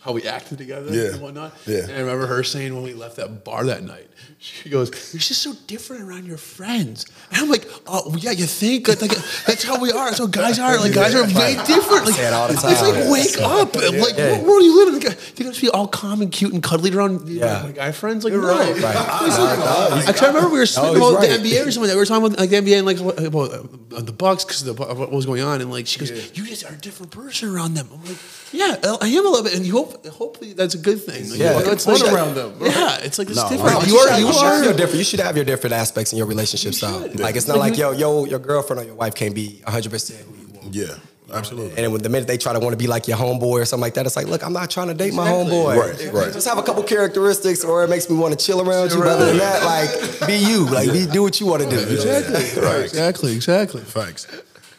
[0.00, 1.12] how we acted together Yeah.
[1.14, 1.52] and whatnot.
[1.66, 1.80] Yeah.
[1.82, 5.18] And I remember her saying when we left that bar that night, she goes, "You're
[5.20, 8.86] just so different around your friends." And I'm like, "Oh, yeah, you think?
[8.86, 9.10] Like, like,
[9.46, 10.06] that's how we are.
[10.06, 10.78] That's how guys are.
[10.78, 12.06] Like, guys are way different.
[12.06, 12.94] Like, it all the it's time.
[12.94, 13.74] like wake up.
[13.74, 14.32] Like, Yeah.
[14.38, 15.02] what world are you living?
[15.02, 15.16] in?
[15.34, 17.62] They got to be all calm and cute and cuddly around you Yeah.
[17.64, 18.22] my guy friends.
[18.22, 18.38] Like, no.
[18.40, 18.74] right.
[18.80, 18.96] Right.
[18.96, 21.28] I can't remember we were speaking he's about right.
[21.42, 21.90] the NBA or something.
[21.90, 24.74] We were talking about like the NBA and like about uh, the Bucks because the
[24.74, 27.48] of what was going on, and like she goes, "You just are a different person
[27.52, 28.16] around them." I'm like,
[28.52, 31.30] "Yeah, I am a little bit," and you hope hopefully that's a good thing.
[31.30, 31.58] Like, Yeah.
[31.58, 32.54] you know, it's Fun like around them.
[32.60, 33.76] Yeah, it's like it's No, different.
[33.76, 33.86] right.
[33.88, 34.76] You are, you should have your are.
[34.76, 34.98] different.
[34.98, 36.80] You should have your different aspects in your relationships.
[36.80, 37.02] Though.
[37.02, 37.20] should.
[37.20, 39.90] Like it's not Like like, yo, yo, your girlfriend or your wife can't be 100
[39.90, 40.74] percent who you want.
[40.74, 40.94] yeah,
[41.32, 41.70] absolutely.
[41.70, 43.64] And then when the minute they try to want to be like your homeboy or
[43.64, 45.56] something like that, it's like, look, I'm not trying to date my Exactly.
[45.56, 45.76] homeboy.
[45.76, 46.32] Right, right.
[46.32, 48.98] Just have a couple characteristics, or it makes me want to chill around you.
[48.98, 50.64] But other than that, like, be you.
[50.66, 51.78] Like, be do what you want to do.
[51.78, 52.62] Exactly.
[52.62, 52.84] Right.
[52.84, 53.34] Exactly.
[53.36, 53.80] Exactly.
[53.82, 54.26] Facts.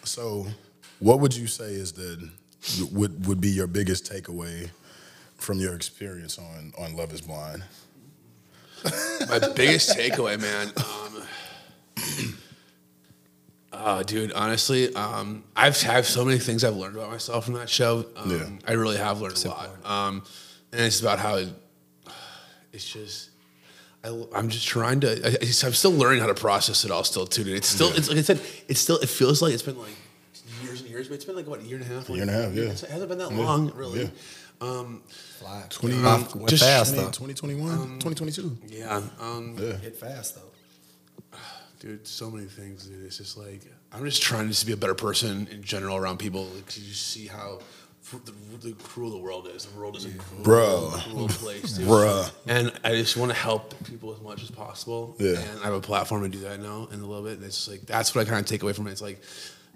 [0.03, 0.47] So,
[0.99, 2.29] what would you say is the
[2.91, 4.69] would would be your biggest takeaway
[5.39, 7.63] from your experience on on Love Is Blind?
[9.29, 10.71] My biggest takeaway, man.
[10.77, 12.35] Um,
[13.73, 17.69] uh, dude, honestly, um, I've have so many things I've learned about myself from that
[17.69, 18.05] show.
[18.15, 18.47] Um, Yeah.
[18.67, 19.85] I really have learned a lot.
[19.85, 20.23] Um,
[20.71, 21.49] and it's about how it,
[22.73, 23.29] it's just.
[24.01, 25.09] I, I'm just trying to.
[25.25, 27.03] I, I- I'm still learning how to process it all.
[27.03, 27.43] Still, too.
[27.43, 27.57] Dude.
[27.57, 27.91] It's still.
[27.93, 28.39] It's like I said.
[28.69, 28.97] It's still.
[28.99, 29.91] It feels like it's been like
[30.63, 32.09] years and years, but it's been like what a year and a half.
[32.09, 32.63] year and a half, yeah.
[32.63, 33.37] It hasn't been that Yeah.
[33.43, 34.03] long, really.
[34.03, 34.09] Yeah.
[34.61, 35.01] Um,
[35.69, 37.11] 20, Um, went just fast, I mean, though.
[37.11, 38.57] 2021, 2022.
[38.67, 39.01] yeah.
[39.19, 39.77] Um, Yeah.
[39.77, 40.41] Hit fast though.
[41.79, 43.61] dude so many things dude it's just like
[43.93, 46.83] i'm just trying to just be a better person in general around people like you
[46.83, 47.57] just see how
[48.01, 48.33] fr- the,
[48.67, 51.03] the cruel the world is the world is a cruel, Bruh.
[51.09, 51.87] cruel place dude.
[51.87, 52.29] Bruh.
[52.47, 55.39] and i just want to help people as much as possible Yeah.
[55.39, 57.65] and i have a platform to do that now in a little bit and it's
[57.69, 59.21] like that's what i kind of take away from it it's like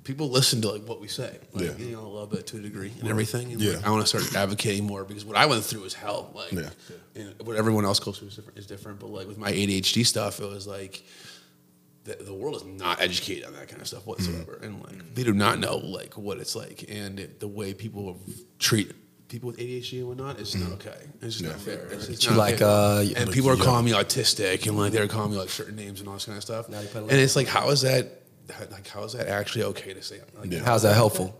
[0.03, 1.75] people listen to like what we say like, Yeah.
[1.77, 3.73] you know a little bit to a degree and everything and Yeah.
[3.75, 6.51] like, i want to start advocating more because what i went through was hell like
[6.51, 6.69] Yeah.
[7.15, 10.05] and what everyone else goes through is different, is different but like with my adhd
[10.05, 11.03] stuff it was like
[12.05, 14.63] the, the world is not educated on that kind of stuff whatsoever, Mm-hmm.
[14.65, 18.19] and like they do not know like what it's like, and it, the way people
[18.59, 18.91] treat
[19.29, 20.97] people with ADHD and whatnot is not okay.
[21.21, 21.87] It's just not fair.
[21.91, 22.65] It's, it's not like, okay.
[22.65, 23.63] uh, and like, people are yeah.
[23.63, 26.35] calling me autistic, and like they're calling me like certain names and all this kind
[26.37, 26.67] of stuff.
[26.67, 28.22] Now you And it's like, how is that?
[28.51, 30.19] How- Like, how is that actually okay to say?
[30.37, 30.59] Like, Yeah.
[30.63, 31.33] How's that helpful?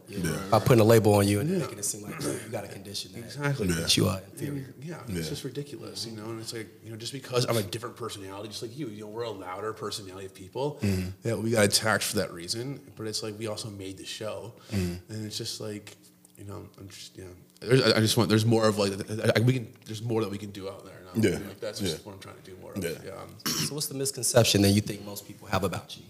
[0.51, 3.11] By putting a label on you and making it seem like you got a condition
[3.13, 3.67] that Exactly.
[3.67, 4.73] makes you uh, inferior.
[4.81, 5.19] Yeah, Yeah.
[5.19, 6.25] it's just ridiculous, you know.
[6.25, 9.01] And it's like you know, just because I'm a different personality, just like you, you
[9.01, 11.09] know, we're a louder personality of people Mm-hmm.
[11.23, 12.79] that we got attacked for that reason.
[12.95, 15.11] But it's like we also made the show, Mm-hmm.
[15.13, 15.97] and it's just like
[16.37, 17.25] you know, I'm just yeah.
[17.59, 18.93] There's, I I just want there's more of like
[19.37, 20.99] I, we can there's more that we can do out there.
[21.05, 21.11] Now.
[21.29, 21.37] Yeah.
[21.47, 22.03] like that's just Yeah.
[22.05, 22.71] what I'm trying to do more.
[22.73, 22.83] Of.
[22.83, 22.91] Yeah.
[23.05, 23.21] Yeah.
[23.21, 23.29] um,
[23.67, 26.03] So what's the misconception that you think most people have about you?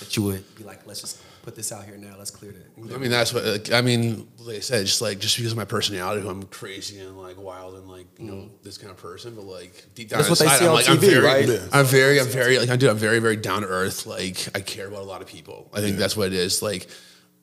[0.00, 2.14] That you would be like, let's just put this out here now.
[2.18, 2.94] Let's clear that.
[2.94, 4.28] I mean, that's what like, I mean.
[4.38, 7.38] Like I said, just like just because of my personality, who I'm crazy and like
[7.38, 9.34] wild and like you know this kind of person.
[9.34, 11.48] But like deep down That's what they inside, see I'm on like I'm very, right?
[11.48, 11.58] Yeah.
[11.72, 12.90] I'm very, I'm very like I do.
[12.90, 14.06] I'm very, very down to earth.
[14.06, 15.70] Like I care about a lot of people.
[15.72, 16.62] I think that's what it is.
[16.62, 16.88] Like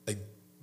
[0.08, 0.16] I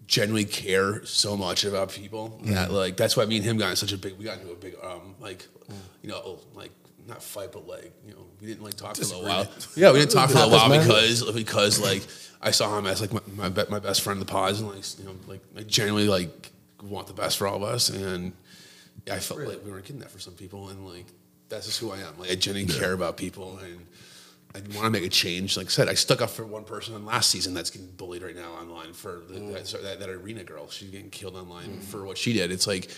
[0.06, 3.76] genuinely care so much about people that like that's why me and him got in
[3.76, 5.48] such a big we got into a big um like
[6.02, 6.72] you know like
[7.10, 9.48] not fight but like you know we didn't like talk for a little while.
[9.76, 10.82] Yeah we didn't talk for a little while man.
[10.82, 12.06] because because like
[12.42, 14.70] I saw him as like my my, be- my best friend in the pods and
[14.70, 16.52] like you know like I genuinely like
[16.84, 17.90] want the best for all of us.
[17.90, 18.34] And
[19.12, 20.70] I felt like we weren't getting that for some people.
[20.70, 21.06] And like
[21.50, 22.18] that's just who I am.
[22.18, 23.58] Like I genuinely care about people.
[23.60, 23.86] And
[24.56, 25.58] I want to make a change.
[25.58, 28.24] Like I said, I stuck up for one person in last season that's getting bullied
[28.24, 29.54] right now online for the, mm.
[29.54, 30.70] that, sorry, that, that Irina girl.
[30.70, 32.52] She's getting killed online for what she did.
[32.52, 32.90] It's like,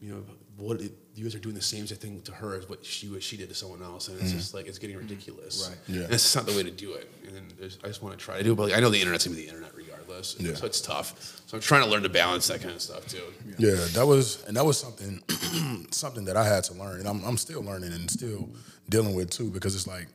[0.00, 0.24] you know,
[0.60, 3.36] what you guys are doing the same thing to her as what she what she
[3.36, 4.38] did to someone else, and it's mm-hmm.
[4.38, 5.68] just like it's getting ridiculous.
[5.68, 5.78] Right.
[5.88, 6.04] Yeah.
[6.04, 7.10] And it's just not the way to do it.
[7.26, 9.26] And I just want to try to do it, but like, I know the internet's
[9.26, 10.36] gonna be the internet regardless.
[10.38, 10.54] Yeah.
[10.54, 11.42] So it's tough.
[11.46, 13.22] So I'm trying to learn to balance that kind of stuff too.
[13.58, 15.22] Yeah, that was and that was something
[15.90, 18.48] something that I had to learn, and I'm I'm still learning and still
[18.88, 20.08] dealing with too because it's like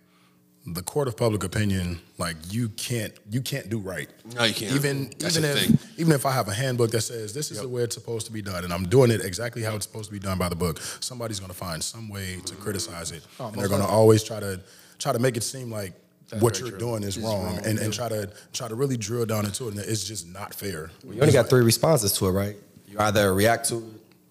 [0.67, 4.09] the court of public opinion, like you can't you can't do right.
[4.35, 4.73] No, you can't.
[4.75, 5.77] Even That's even if thing.
[5.97, 8.31] even if I have a handbook that says this is the way it's supposed to
[8.31, 10.55] be done, and I'm doing it exactly how it's supposed to be done by the
[10.55, 14.39] book, somebody's gonna find some way to criticize it, Oh, and they're gonna always try
[14.39, 14.59] to
[14.97, 15.93] try to make it seem like.
[16.39, 16.79] what you're true.
[16.79, 19.79] doing is wrong, and, and try to try to really drill down into it, and
[19.79, 20.89] it's just not fair.
[21.07, 22.55] You only got three responses to it, right?
[22.87, 23.83] You either react to it,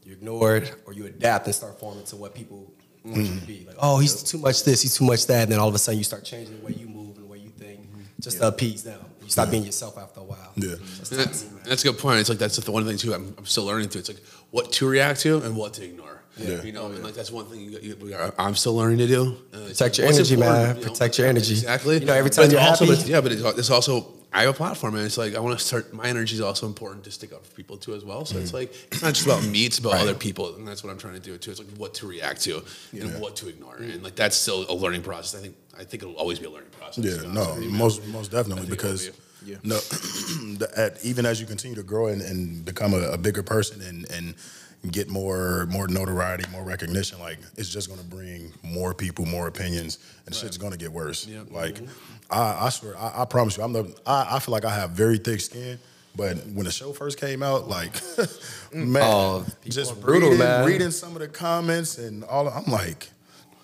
[0.04, 2.72] you ignore it, or you adapt and start forming to what people
[3.12, 3.64] want you to be.
[3.66, 5.78] Like, oh, he's too much this, he's too much that, and then all of a
[5.78, 7.80] sudden you start changing the way you move and the way you think,
[8.20, 9.00] just to appease them.
[9.22, 10.52] You stop being yourself after a while.
[10.56, 10.74] Yeah.
[10.98, 11.62] That's And that- toxic, man.
[11.64, 12.20] that's a good point.
[12.20, 13.14] It's like that's the one thing too.
[13.14, 14.00] I'm, I'm still learning through.
[14.00, 16.22] It's like what to react to and what to ignore.
[16.36, 16.62] Yeah.
[16.62, 19.06] You know, and like that's one thing you, you, we are, I'm still learning to
[19.06, 19.36] do.
[19.52, 20.48] Uh, Protect your energy, man.
[20.48, 20.90] important, you know?
[20.92, 21.52] Protect your energy.
[21.54, 21.98] Exactly.
[22.00, 24.40] You know, every time it's you're also, happy- it's- yeah, but it's, it's also I
[24.40, 25.94] have a platform, and it's like I want to start.
[25.94, 28.24] My energy is also important to stick up for people too, as well.
[28.24, 28.56] So it's Mm-hmm.
[28.56, 31.14] like it's not just about me; it's about other people, and that's what I'm trying
[31.14, 31.52] to do too.
[31.52, 34.74] It's like what to react to and what to ignore, and like that's still a
[34.74, 35.38] learning process.
[35.38, 37.04] I think I think it'll always be a learning process.
[37.04, 37.78] Yeah, no, honest with you, man.
[37.78, 39.10] most most definitely I think it will because.
[39.46, 39.56] Yeah.
[39.62, 39.76] no,
[40.58, 43.82] the, at, even as you continue to grow and, and become a, a bigger person
[43.82, 44.34] and and
[44.90, 49.46] get more more notoriety, more recognition, like it's just going to bring more people, more
[49.48, 51.26] opinions, and shit's going to get worse.
[51.26, 51.42] Yeah.
[51.50, 51.86] Like mm-hmm.
[52.30, 54.90] I, I swear, I, I promise you, I'm the I, I feel like I have
[54.90, 55.78] very thick skin.
[56.16, 57.92] But when the show first came out, like,
[58.72, 60.64] man, Oh, just brutal, reading, man.
[60.64, 63.08] reading some of the comments and all, I'm like,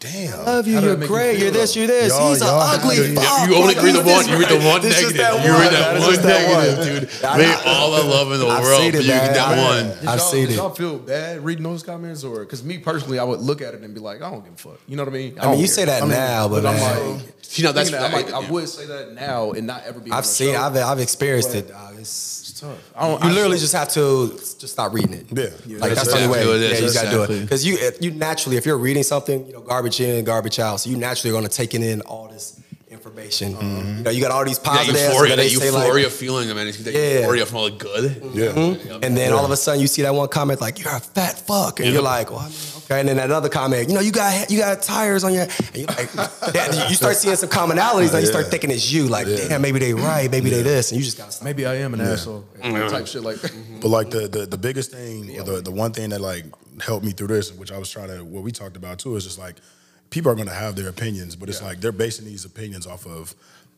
[0.00, 0.40] damn.
[0.40, 2.08] I love you, you're it make you great, you're this, you're this.
[2.12, 3.48] Y'all- He's an y'all- ugly Yeah, fuck.
[3.48, 4.06] you only Like, read the one.
[4.06, 5.16] this You read the one This negative.
[5.18, 5.60] that You one.
[5.60, 7.00] read that This one negative, that negative, one.
[7.00, 7.24] dude.
[7.24, 9.32] I- Read I- all the love in the I've world, seen but it, you man.
[9.34, 9.58] that Man.
[9.88, 10.08] one.
[10.08, 10.56] I've y'all, seen did it.
[10.56, 13.82] y'all feel bad reading those comments, or because me personally, I would look at it
[13.82, 14.80] and be like, I don't give a fuck.
[14.88, 15.34] You know what I mean?
[15.40, 15.74] I mean, you care.
[15.74, 17.20] say that I mean, now, but, I'm like,
[17.52, 18.32] You know, that's thinking that, I'm like.
[18.32, 20.10] I would say that now and not ever be.
[20.12, 20.60] I've seen, show.
[20.62, 21.70] I've, I've experienced it.
[21.98, 22.70] It's, It's tough.
[22.96, 25.26] I don't, you I literally just have to just stop reading it.
[25.32, 25.78] Yeah.
[25.78, 26.40] like That's that's, the only way.
[26.42, 26.80] exactly what it is.
[26.80, 29.52] Yeah, you got to do it because you you naturally, if you're reading something, you
[29.54, 30.76] know, garbage in, garbage out.
[30.80, 33.54] So you naturally are going to take in all this information.
[33.54, 33.96] Mm-hmm.
[33.98, 35.00] You know, you got all these That positives.
[35.02, 36.50] euphoria, and then that they say, like- euphoria feeling.
[36.50, 37.20] I mean, it's that Yeah.
[37.20, 38.10] euphoria from all the good.
[38.22, 38.88] Mm-hmm.
[38.88, 38.98] Yeah.
[39.02, 41.38] And then all of a sudden you see that one comment like you're a fat
[41.38, 41.94] fuck, and Yeah.
[41.94, 43.00] you're like, well, I mean, okay.
[43.00, 45.86] And then another comment, you know, you got you got tires on your, and you
[45.86, 46.10] like,
[46.52, 49.06] that, you start seeing some commonalities, and you start thinking it's you.
[49.06, 51.44] Like, damn, maybe they right, maybe they this, and you just got to.
[51.44, 52.44] Maybe I am an asshole.
[52.60, 52.88] Mm-hmm.
[52.88, 53.38] Type shit like.
[53.80, 56.44] But like the, the the biggest thing, or the the one thing that like
[56.82, 59.22] helped me through this, which I was trying to, what we talked about too, is
[59.24, 59.56] just like
[60.10, 63.06] people are going to have their opinions, but it's like they're basing these opinions off
[63.06, 63.34] of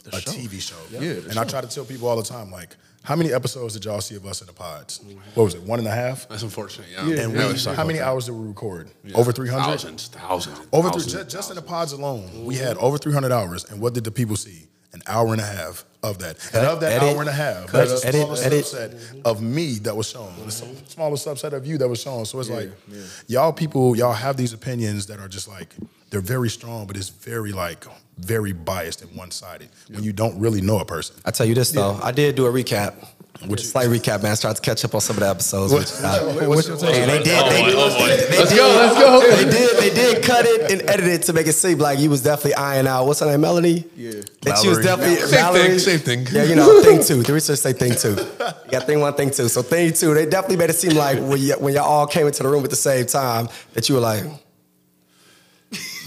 [0.07, 0.77] a TV show.
[0.91, 3.75] Yeah, the and I try to tell people all the time, like, how many episodes
[3.75, 5.01] did y'all see of us in the pods?
[5.35, 6.29] What was it, one and a half?
[6.29, 6.89] That's unfortunate.
[6.93, 7.01] Yeah.
[7.25, 8.07] And Yeah, we, was how many that.
[8.09, 8.91] hours did we record?
[9.15, 9.65] Over three hundred.
[9.65, 13.33] Thousands, thousands, Over three, thousands, just, just in the pods alone, we had over 300
[13.33, 13.65] hours.
[13.71, 14.67] And what did the people see?
[14.93, 16.37] An hour and a half of that.
[16.55, 18.65] And of that edit, hour and a half, cut, there's a edit, smaller edit.
[18.65, 20.35] subset of me that was shown.
[20.37, 20.87] The mm-hmm.
[20.87, 22.27] smaller subset of you that was shown.
[22.27, 22.71] So it's like,
[23.27, 25.75] y'all people, y'all have these opinions that are just like,
[26.11, 27.87] they're very strong, but it's very like,
[28.19, 31.17] very biased and one sided when you don't really know a person.
[31.25, 32.95] I tell you this though, I did do a recap.
[33.47, 34.33] Which slight recap, man.
[34.33, 35.73] I tried to catch up on some of the episodes.
[35.73, 36.95] Which, uh, What's your take?
[36.95, 37.39] and they did.
[37.43, 38.07] Oh, They, boy, oh, boy.
[38.07, 39.37] they Let's did- go, let's go.
[39.37, 39.79] They did.
[39.79, 42.55] They did cut it and edit it to make it seem like you was definitely
[42.55, 43.07] eyeing out.
[43.07, 43.85] What's her name, Melanie?
[43.97, 44.13] Yeah.
[44.43, 45.69] That she was definitely Same Valerie.
[45.71, 46.27] thing, same thing.
[46.31, 47.23] Yeah, you know, thing two.
[47.25, 48.11] The research say thing two.
[48.11, 49.49] You got thing one, thing two.
[49.49, 52.29] So thing two, they definitely made it seem like when, y- when y'all all came
[52.29, 54.23] into the room at the same time that you were like,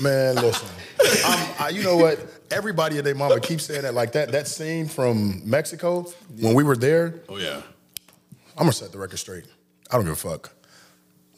[0.02, 0.68] Man, listen.
[1.26, 2.20] I'm, I, you know what?
[2.56, 3.94] Everybody and their mama keeps saying that.
[3.94, 6.06] Like that that scene from Mexico
[6.40, 7.16] when we were there.
[7.30, 7.62] Oh yeah.
[8.58, 9.46] I'm gonna set the record straight.
[9.92, 10.52] I don't give a fuck.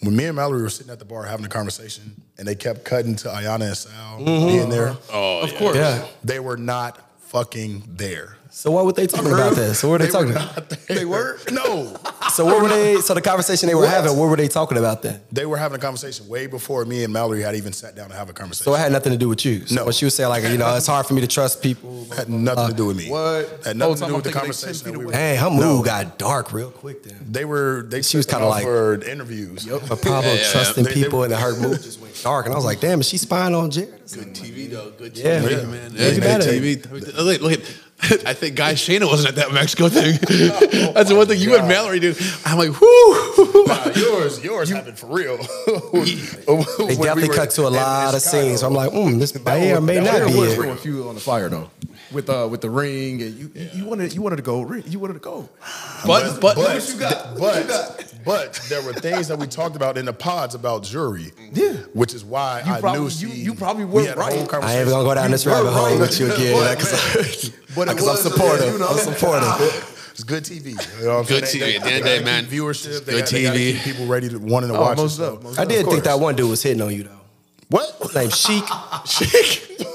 [0.01, 2.85] When me and Mallory were sitting at the bar having a conversation, and they kept
[2.85, 4.47] cutting to Iyanna and Sal mm-hmm.
[4.47, 5.57] being there, Oh, Of yeah.
[5.59, 5.75] course.
[5.75, 6.05] yeah.
[6.23, 8.37] they were not fucking there.
[8.51, 9.73] So what were they talking about then?
[9.73, 10.69] So what were they, talking were about?
[10.87, 11.97] They were no.
[12.33, 12.97] So what were they?
[13.01, 15.21] So the conversation they were having, what were they talking about then?
[15.31, 18.15] They were having a conversation way before me and Mallory had even sat down to
[18.15, 18.65] have a conversation.
[18.71, 19.65] So it had nothing to do with you.
[19.65, 19.85] So No.
[19.85, 22.05] when she was saying like, you know, it's hard for me to trust people.
[22.15, 23.09] had nothing to do with me.
[23.09, 23.61] What?
[23.65, 24.73] Had Oh, nothing to do with the thinking they 10 conversation.
[24.73, 25.05] feet that we away.
[25.05, 25.81] were- Dang, her mood No.
[25.83, 27.17] got dark real quick then.
[27.29, 27.85] They were.
[27.89, 29.65] They She was kinda like- for interviews.
[29.65, 30.51] But Pablo yeah, yeah.
[30.51, 32.45] trusting They- they- people and her mood just went dark.
[32.45, 34.13] And I was like, damn, is she spying on Jarrette?
[34.13, 34.91] Good TV though.
[34.97, 35.39] Good TV, Yeah.
[35.65, 35.93] man.
[35.95, 36.07] Yeah.
[36.09, 36.41] Yeah, good.
[36.89, 37.23] TV.
[37.23, 37.59] Look, look at.
[38.25, 40.19] I think Guy Shaina wasn't at that Mexico thing.
[40.93, 42.15] That's the one thing you and Mallory did.
[42.45, 43.65] I'm like, whoo.
[43.65, 45.37] Nah, yours, yours happened for real.
[46.87, 48.59] They definitely cut to a lot of scenes.
[48.61, 50.79] So I'm like, mm, this may or may not be was it.
[50.79, 51.69] fuel on the fire though,
[52.11, 54.99] with uh with the ring and you you, you wanted you wanted to go you
[54.99, 55.49] wanted to go.
[56.05, 60.55] But but, But, but, but there were things that we talked about in the pods
[60.55, 61.31] about jury.
[61.53, 61.73] Yeah.
[61.93, 64.21] Which is why You I probably- knew you- she, you probably we were had a
[64.21, 64.63] whole right.
[64.63, 65.99] I ain't gonna go down this You were rabbit hole right.
[65.99, 66.53] with you again.
[66.55, 68.73] But, Because But I'm was, supportive.
[68.73, 69.93] you know, I'm supportive.
[70.17, 70.71] It's good TV.
[70.99, 71.63] You know Good saying?
[71.63, 71.75] TV.
[71.77, 73.05] At the end of the day, man, Viewership.
[73.05, 73.83] They good got- they gotta TV.
[73.83, 74.97] people ready to wanting to Oh, watch.
[74.97, 77.11] most so- up, most I did think that one dude was hitting on you though.
[77.69, 77.95] What?
[78.01, 78.63] His name Sheik.
[79.05, 79.85] He said he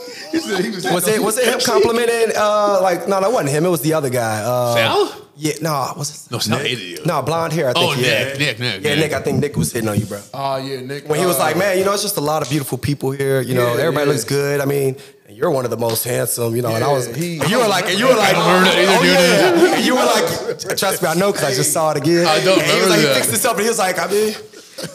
[0.47, 2.33] was, Was it was it him complimenting?
[2.37, 3.65] Uh, like no, that wasn't him.
[3.67, 4.43] It was the other guy.
[4.43, 5.19] Uh, Sal?
[5.35, 6.31] Yeah, no, was it?
[6.31, 7.05] No, Sal hated you.
[7.07, 7.71] No, blonde hair.
[7.71, 7.97] I think.
[7.97, 8.25] Oh, yeah.
[8.25, 8.99] Nick, Nick, Nick, Yeah, Nick.
[8.99, 9.13] Nick.
[9.15, 10.21] I think Nick was hitting on you, bro.
[10.35, 11.09] Oh yeah, Nick.
[11.09, 13.11] When he was uh, like, man, you know, it's just a lot of beautiful people
[13.13, 13.41] here.
[13.41, 14.13] You know, Yeah, everybody yeah.
[14.13, 14.61] looks good.
[14.61, 14.97] I mean,
[15.31, 16.55] you're one of the most handsome.
[16.55, 17.07] You know, and I was.
[17.17, 19.13] He- and you were like, and you were like, don't remember either, oh, dude.
[19.13, 19.75] yeah.
[19.77, 22.27] And you were like, trust me, I know because I just saw it again.
[22.27, 23.09] I don't and he was remember like, that.
[23.09, 24.35] he fixed himself, and he was like, I mean.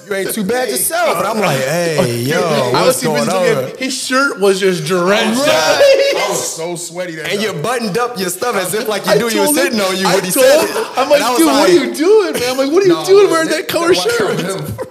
[0.07, 3.25] You ain't too bad yourself, and I'm like, hey, yo, I was what's too going
[3.25, 3.77] busy on?
[3.77, 5.39] His shirt was just drenched.
[5.45, 7.55] I was so sweaty that And night.
[7.55, 9.63] you buttoned up your stuff as if like you I knew he was told him-
[9.63, 10.87] sitting on you I when he told said it.
[10.97, 12.43] I'm And I like, dude, what are you doing, man?
[12.51, 14.39] I'm like, what are you No, doing wearing that color Nick shirt?
[14.39, 14.87] him.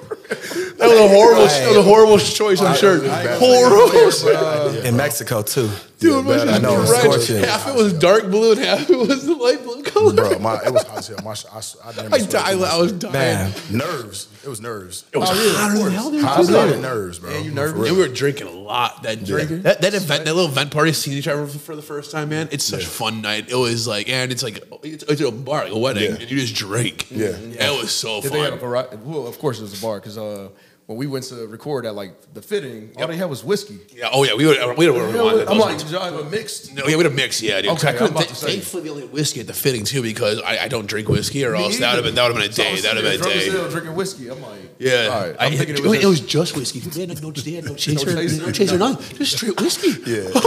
[0.78, 3.06] That was a horrible, that was a horrible choice on shirt.
[3.38, 4.84] Horrible shirt.
[4.84, 5.70] In Mexico too.
[5.98, 7.22] Dude, my shit I know, was it's drenched.
[7.24, 7.44] scorching.
[7.48, 10.12] Half it was dark blue and half it was the light blue color.
[10.12, 11.18] Bro, my, it was hot as hell.
[11.24, 12.60] My, sh- I, s- I, damn I died.
[12.62, 13.12] I was dying.
[13.14, 14.28] Man, nerves.
[14.46, 15.04] It was nerves.
[15.12, 16.22] It was hotter than hell, dude.
[16.24, 17.30] Hot as hell, nerves, bro.
[17.32, 17.74] Yeah, you For nervous?
[17.74, 17.86] real.
[17.88, 19.62] And we were drinking a lot that drinking.
[19.62, 22.48] That, that event, that little event party, seeing each other for the first time, man.
[22.52, 23.50] It's such a fun night.
[23.50, 26.18] It was like, and it's like it's, it's a bar, like a wedding, Yeah.
[26.20, 27.10] and you just drink.
[27.10, 27.30] Yeah.
[27.30, 28.60] it was so Did they have a fun.
[28.60, 28.96] variety?
[28.98, 30.48] Well, of course it was a bar because uh,
[30.86, 33.78] when we went to record at like the fitting, all they had was whiskey.
[33.92, 34.08] Yeah.
[34.12, 34.56] Oh yeah, we would.
[34.78, 35.12] We would.
[35.14, 36.72] We would I'm like, did y'all have a mixed?
[36.74, 37.70] No, yeah, we had a mix, yeah, dude.
[37.72, 38.52] 'Cause Okay, I couldn't I'm about th- to say.
[38.52, 41.44] thankfully they only had whiskey at the fitting too because I, I don't drink whiskey
[41.44, 42.72] or else that would have been that would have been a So I day.
[42.72, 43.58] was That would have sitting been a drunk as day.
[43.60, 44.28] hell drinking whiskey.
[44.30, 46.78] I'm like, Yeah, All right, I, I'm thinking it, it was, it was just whiskey.
[46.80, 48.52] They had no, they had no chaser, no chaser.
[48.52, 49.90] chaser, no, just straight whisky.
[50.06, 50.30] Yeah.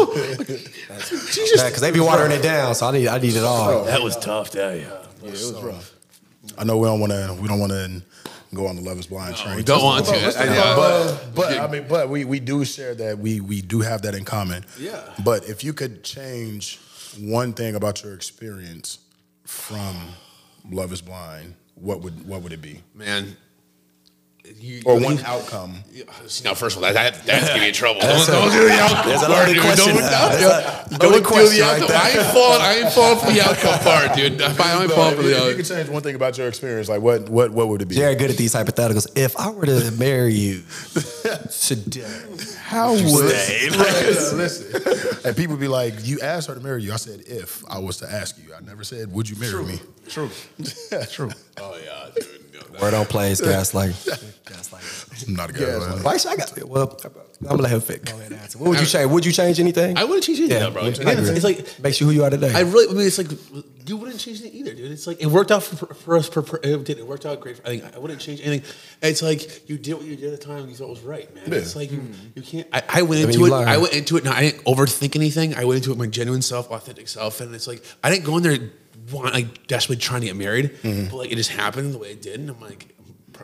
[1.02, 3.84] Oh, Jesus, because they be watering it down, so I need I need it all.
[3.86, 4.52] that was tough.
[4.52, 4.84] That yeah.
[5.22, 5.94] yeah, it was rough.
[6.58, 7.38] I know we don't want to.
[7.42, 8.02] We don't want to
[8.54, 9.56] go on the Love Is Blind train.
[9.58, 10.12] We don't want to.
[10.12, 10.76] Let's I- talk yeah.
[10.76, 14.16] But but I mean, but we we do share that we we do have that
[14.16, 14.66] in common.
[14.80, 15.02] Yeah.
[15.24, 16.80] But if you could change
[17.20, 19.00] one thing about your experience
[19.46, 19.96] from
[20.70, 22.82] Love Is Blind, what would what would it be?
[22.94, 23.36] man.
[24.60, 25.76] You, Or you- one outcome?
[26.44, 28.02] Now, first of all, that, that that's gonna be in trouble.
[28.02, 29.62] Don't, don't do the outcome There's a part, loaded dude.
[29.64, 29.86] question.
[29.88, 30.86] Don't, There's yeah.
[30.86, 31.88] a don't loaded do question the outcome.
[31.88, 31.98] there.
[31.98, 32.62] I ain't falling.
[32.62, 34.42] I ain't falling for the outcome part, dude.
[34.42, 34.48] I
[34.84, 37.02] ain't falling for if, the if you could change one thing about your experience, like
[37.02, 37.96] what what what would it be?
[37.96, 39.08] Jarrette good at these hypotheticals.
[39.18, 40.64] If I were to marry you
[41.62, 42.06] today,
[42.64, 43.04] How would?
[43.06, 45.20] Listen, listen.
[45.26, 47.98] And people be like, "You asked her to marry you." I said, "If I was
[47.98, 50.30] to ask you," I never said, "Would you marry me?" True.
[51.12, 51.32] True.
[51.60, 52.26] Oh yeah, dude.
[52.82, 53.92] Word on plays, gaslight.
[54.46, 54.84] gaslight.
[55.28, 55.60] I'm not a guy.
[55.66, 56.04] man.
[56.04, 56.98] Why should I got well?
[57.42, 58.06] I'm gonna let him fit.
[58.06, 58.58] Go ahead and answer.
[58.58, 59.10] What would you change?
[59.10, 59.98] Would you change anything?
[59.98, 60.84] I wouldn't change anything, Yeah, though, bro.
[60.84, 61.12] I It's, agree.
[61.14, 62.52] it's like Makes you who you are today.
[62.54, 62.90] I really.
[62.90, 63.28] I mean, it's like
[63.88, 64.92] you wouldn't change it either, dude.
[64.92, 66.28] It's like it worked out for, for us.
[66.28, 67.00] For, for, it did.
[67.00, 67.58] It worked out great.
[67.58, 68.70] For, I think I wouldn't change anything.
[69.02, 70.60] It's like you did what you did at the time.
[70.60, 71.52] and You thought was right, man.
[71.54, 72.14] It's like you, hmm.
[72.36, 72.68] you can't.
[72.74, 73.50] I, I went I mean, into you it.
[73.52, 73.68] learn.
[73.70, 74.26] I went into it.
[74.26, 75.56] and I didn't overthink anything.
[75.56, 78.36] I went into it my genuine self, authentic self, and it's like I didn't go
[78.36, 78.58] in there
[79.14, 81.06] want like desperately trying to get married, mm-hmm.
[81.10, 82.96] but like it just happened the way it did, and I'm like.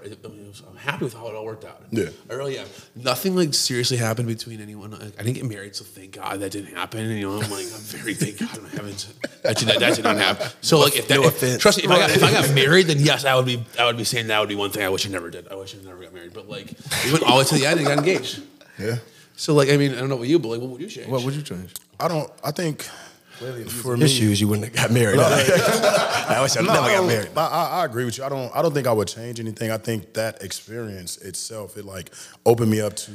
[0.03, 1.81] I'm pr- I mean, I'm happy with how it all worked out.
[1.91, 2.09] Yeah.
[2.29, 2.67] I really am.
[2.95, 4.91] Nothing like seriously happened between anyone.
[4.91, 6.99] Like, I didn't get married, so thank God that didn't happen.
[7.01, 9.07] And, you know, I'm like, I'm very thank God I haven't.
[9.43, 10.47] That did, that did not happen.
[10.61, 11.61] So like, if that, No if- offense.
[11.61, 13.63] trust me, if I, got, if I got married, then yes, I would be.
[13.79, 15.47] I would be saying that would be one thing I wish I never did.
[15.49, 16.33] I wish I never got married.
[16.33, 16.67] But like,
[17.05, 18.41] we went all the way to the end and got engaged.
[18.79, 18.97] Yeah.
[19.35, 21.07] So like, I mean, I don't know what you, but like, what would you change?
[21.07, 21.73] What would you change?
[21.99, 22.31] I don't.
[22.43, 22.87] I think
[23.35, 25.19] for shoes, you wouldn't have got married.
[25.19, 27.29] I wish I No, never I, got married.
[27.37, 28.23] I, I, agree with you.
[28.23, 28.55] I don't.
[28.55, 29.71] I don't think I would change anything.
[29.71, 32.11] I think that experience itself, it like
[32.45, 33.11] opened me up to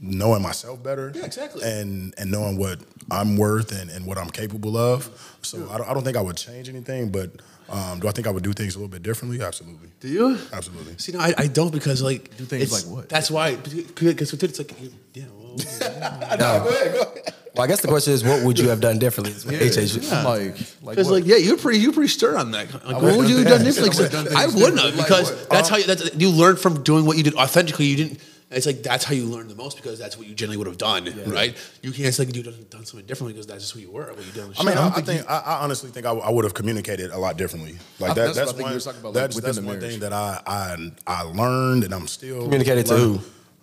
[0.00, 1.12] knowing myself better.
[1.14, 1.62] Yeah, exactly.
[1.64, 5.36] And and knowing what I'm worth and, and what I'm capable of.
[5.42, 7.10] So I don't, I don't think I would change anything.
[7.10, 7.30] But
[7.68, 9.40] um, do I think I would do things a little bit differently?
[9.42, 9.90] Absolutely.
[10.00, 10.38] Do you?
[10.52, 10.96] Absolutely.
[10.98, 13.08] See, no, I, I don't because like Do things like what?
[13.08, 14.74] That's why because it's like
[15.14, 15.24] yeah.
[15.36, 16.36] Well, yeah.
[16.38, 16.64] No.
[16.64, 16.94] Go ahead.
[16.94, 17.34] Go ahead.
[17.54, 19.32] Well, I guess the question is, what would you have done differently?
[19.36, 20.12] Is what HH.
[20.12, 20.38] I'm like,
[20.82, 21.14] like, Because what?
[21.22, 22.72] like, yeah, you're pretty, you're pretty stern on that.
[22.86, 24.08] Like, what would you have done differently?
[24.08, 27.16] 'Cause I wouldn't have because that's um, how you, that's, you learn from doing what
[27.16, 27.86] you did authentically.
[27.86, 28.20] You didn't.
[28.50, 30.78] It's like that's how you learn the most because that's what you generally would have
[30.78, 31.54] done, right?
[31.82, 34.04] You can't say you done, done something differently because that's just who you were.
[34.06, 34.80] What you did on the I mean, show.
[34.80, 37.36] I, I think I, I honestly think I, w- I would have communicated a lot
[37.36, 37.76] differently.
[37.98, 38.70] Like that, that's that's, one.
[38.70, 41.92] you were talking about, like, that's that's one thing that I I I learned, and
[41.92, 43.20] I'm still Communicated to who?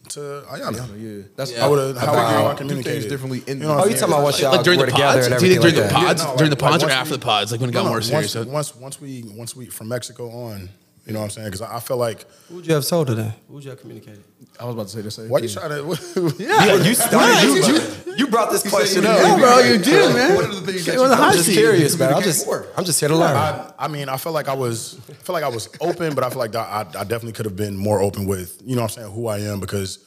[0.09, 0.87] To Iyanna.
[1.19, 1.97] yeah, that's I would have.
[1.97, 3.99] How would I About- communicate things differently in the- what Oh, I'm you saying?
[4.01, 5.75] talking about once y'all like during the together pods, and do you everything think during
[5.75, 6.05] like the that?
[6.07, 7.69] pods, Yeah, no, during the like- like pods or after we- the pods, like when
[7.69, 8.35] it got No, no, more serious?
[8.35, 10.69] Once, once once we once we from Mexico on,
[11.05, 11.47] you know what I'm saying?
[11.47, 13.33] Because I, I feel like Who would you have told her then?
[13.47, 14.23] Who would you have communicated?
[14.59, 15.29] I was about to say the same.
[15.29, 16.35] why you trying to?
[16.39, 17.43] Yeah, you started.
[17.43, 19.17] You, you, you brought this question up.
[19.19, 20.35] Yeah, bro, you did, man.
[20.35, 22.13] One of the things that Came on the you- hot I'm just curious, man.
[22.13, 22.65] I'm just, more.
[22.77, 23.35] I'm just here to learn.
[23.35, 26.23] I, I mean, I feel like I was, I feel like I was open, but
[26.23, 28.97] I feel like I, I definitely could have been more open with, you know, what
[28.97, 29.99] I'm saying who I am because,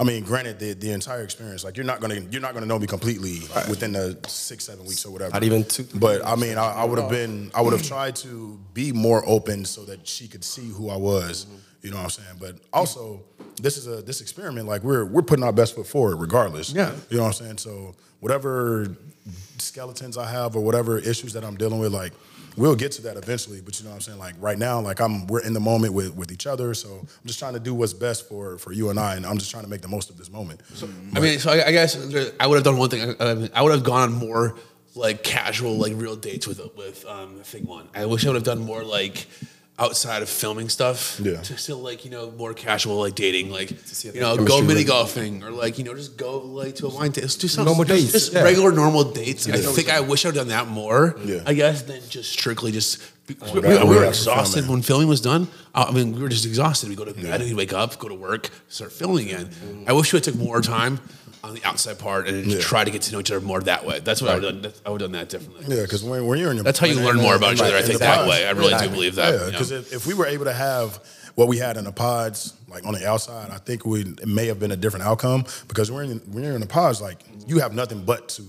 [0.00, 2.78] I mean, granted, the, the entire experience, like you're not gonna, you're not gonna know
[2.78, 5.32] me completely within the six, seven weeks or whatever.
[5.34, 8.16] Not even two- But I mean, I, I would have been, I would have tried
[8.16, 11.44] to be more open so that she could see who I was.
[11.44, 11.56] Mm-hmm.
[11.82, 12.36] You know what I'm saying?
[12.40, 13.22] But also,
[13.60, 14.66] this is a this experiment.
[14.68, 16.72] Like we're we're putting our best foot forward, regardless.
[16.72, 16.92] Yeah.
[17.08, 17.58] You know what I'm saying?
[17.58, 18.94] So whatever
[19.58, 22.12] skeletons I have or whatever issues that I'm dealing with, like
[22.56, 23.60] we'll get to that eventually.
[23.60, 24.18] But you know what I'm saying?
[24.18, 26.74] Like right now, like I'm we're in the moment with with each other.
[26.74, 29.38] So I'm just trying to do what's best for for you and I, and I'm
[29.38, 30.60] just trying to make the most of this moment.
[31.14, 31.96] I mean, so I, I guess
[32.38, 33.16] I would have done one thing.
[33.20, 34.56] I, I would have gone on more
[34.94, 37.88] like casual, like real dates with with um, Thing One.
[37.94, 39.26] I wish I would have done more like
[39.80, 41.18] outside of filming stuff.
[41.20, 41.40] Yeah.
[41.40, 44.84] To still like you know more casual like dating, like see you know go mini
[44.84, 47.22] golfing or like you know just go like to a wine date.
[47.22, 48.42] Just do something Normal just, dates, just yeah.
[48.42, 49.48] regular normal dates.
[49.48, 51.16] I think I wish I'd done that more.
[51.24, 51.42] Yeah.
[51.46, 53.00] I guess than just strictly just.
[53.28, 54.70] We, Oh, we- that- we were exhausted filming.
[54.72, 55.46] when filming was done.
[55.72, 56.88] I mean, we were just exhausted.
[56.88, 59.50] We go to bed, we wake up, go to work, start filming again.
[59.86, 60.98] I wish we had took more time
[61.42, 62.60] on the outside part and Yeah.
[62.60, 64.00] try to get to know each other more that way.
[64.00, 64.62] That's what I would have done.
[64.62, 65.74] that's- I would have done that differently.
[65.74, 67.76] Yeah, because when, when you're in your That's how you learn more about each other,
[67.76, 68.46] I think, that way.
[68.46, 69.78] I really do believe that, Yeah, you because know.
[69.78, 70.98] if, if we were able to have
[71.36, 74.46] what we had in the pods, like on the outside, I think we it may
[74.46, 75.44] have been a different outcome.
[75.68, 78.42] Because when you're in, when you're in the pods, like you have nothing but to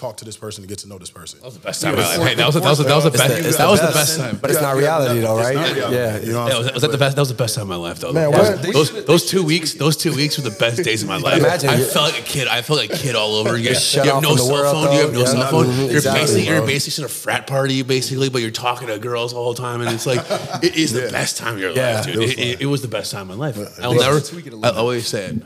[0.00, 1.38] talk to this person to get to know this person.
[1.40, 2.28] That was the best time of my life.
[2.28, 3.28] Hey, that was the- that was that was the best.
[3.28, 3.94] the- That the was the best.
[3.96, 4.38] best time.
[4.40, 5.54] But it's not reality though, right?
[5.54, 5.80] reality.
[5.80, 6.18] Yeah.
[6.20, 7.16] You know what Yeah, I'm was, was that the best?
[7.16, 8.12] That was the best time of my life, though.
[8.12, 8.72] Man, That was- what?
[8.72, 11.38] those those two weeks, those two weeks were the best days of my life.
[11.38, 12.48] Imagine I felt like a kid.
[12.48, 13.74] I felt like a kid all over again.
[13.74, 14.94] shut you have no cell world, phone.
[14.96, 15.24] You have no though.
[15.26, 15.66] cell Yeah, phone.
[15.66, 18.98] mhm, You're exactly, basically you're basically in a frat party, basically, but you're talking to
[18.98, 20.24] girls all the time, and it's like
[20.62, 22.38] it is the best time of your life, dude.
[22.38, 23.58] it was the best time of my life.
[23.82, 24.20] I'll never.
[24.20, 24.78] tweak it a I little bit.
[24.80, 25.36] always say it.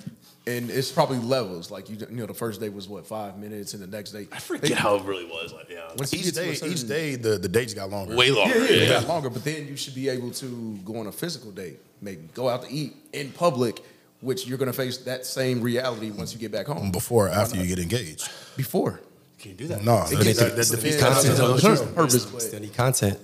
[0.46, 1.70] And it's probably levels.
[1.70, 4.28] Like you, you know, the first day was what five minutes, and the next day
[4.32, 5.52] I forget how it really was.
[5.52, 7.90] Like, yeah, Once Each get to a day, certain- each day, the, the dates got
[7.90, 8.14] longer.
[8.16, 8.58] way longer.
[8.58, 8.82] Yeah, yeah, yeah.
[8.82, 9.30] it got longer.
[9.30, 12.62] But then you should be able to go on a physical date, maybe go out
[12.64, 13.80] to eat in public,
[14.20, 16.90] which you're going to face that same reality once you get back home.
[16.90, 18.28] Before or after you get engaged.
[18.56, 19.00] Before.
[19.38, 19.84] You can't do that.
[19.84, 23.18] No, that, gets- that, that defeats the Yeah, the that's- Purpose, but- Still need content.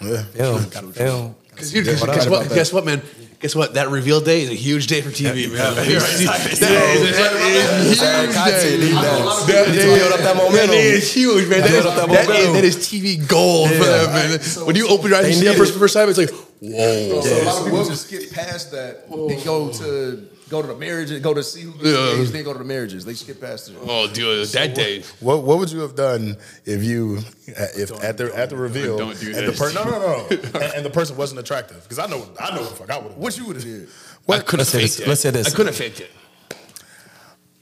[0.00, 0.22] Yeah.
[0.24, 0.64] Film.
[0.70, 1.36] Gotta film.
[1.54, 2.48] Because guess, what guess what?
[2.48, 3.02] Guess what, man?
[3.40, 3.74] Guess what?
[3.74, 5.74] That reveal day is a huge day for TV, man.
[5.74, 8.92] That is- that is- that is huge need day.
[8.92, 9.44] that.
[9.46, 10.70] That Need to day- build up that That momentum.
[10.70, 11.60] day is huge, man.
[11.60, 14.06] That is, that is, that is TV gold for Yeah.
[14.06, 14.40] them, man.
[14.66, 15.72] When you open your eyes and see that need person it.
[15.74, 17.20] for the first time, it's like, whoa.
[17.20, 20.74] So a lot of people just skip past that and go to go to the
[20.76, 22.10] marriage and go to see who gets Yeah.
[22.12, 23.04] engaged, then go to the marriages.
[23.04, 23.76] They skip past it.
[23.80, 25.02] Oh, dude, that day.
[25.20, 29.18] What What would you have done if you if at the at the reveal don't
[29.20, 29.58] do and the this.
[29.58, 32.62] person no no no and, and the person wasn't attractive because I know I know
[32.62, 33.88] what the fuck I would have What you would have did?
[34.28, 35.08] I couldn't have Let's faked it.
[35.08, 35.46] let's say this.
[35.46, 36.10] I couldn't have faked it.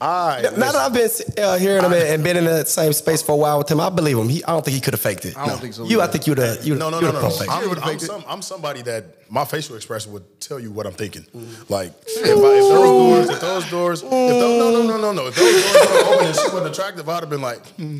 [0.03, 1.09] I Now that I've been
[1.43, 3.89] uh, hearing him and been in that same space for a while with him, I
[3.89, 4.27] believe him.
[4.27, 5.37] He, I don't think he could have faked it.
[5.37, 6.65] I don't think so You, I think you'd have.
[6.65, 7.51] You no no you'd no have no, no.
[7.51, 11.25] I'm, I'm, some, I'm somebody that my facial expression would tell you what I'm thinking
[11.69, 15.11] like if, I, if those doors if those doors if those, no no no no
[15.13, 17.99] no if those doors were open and she wasn't attractive I'd have been like hmm,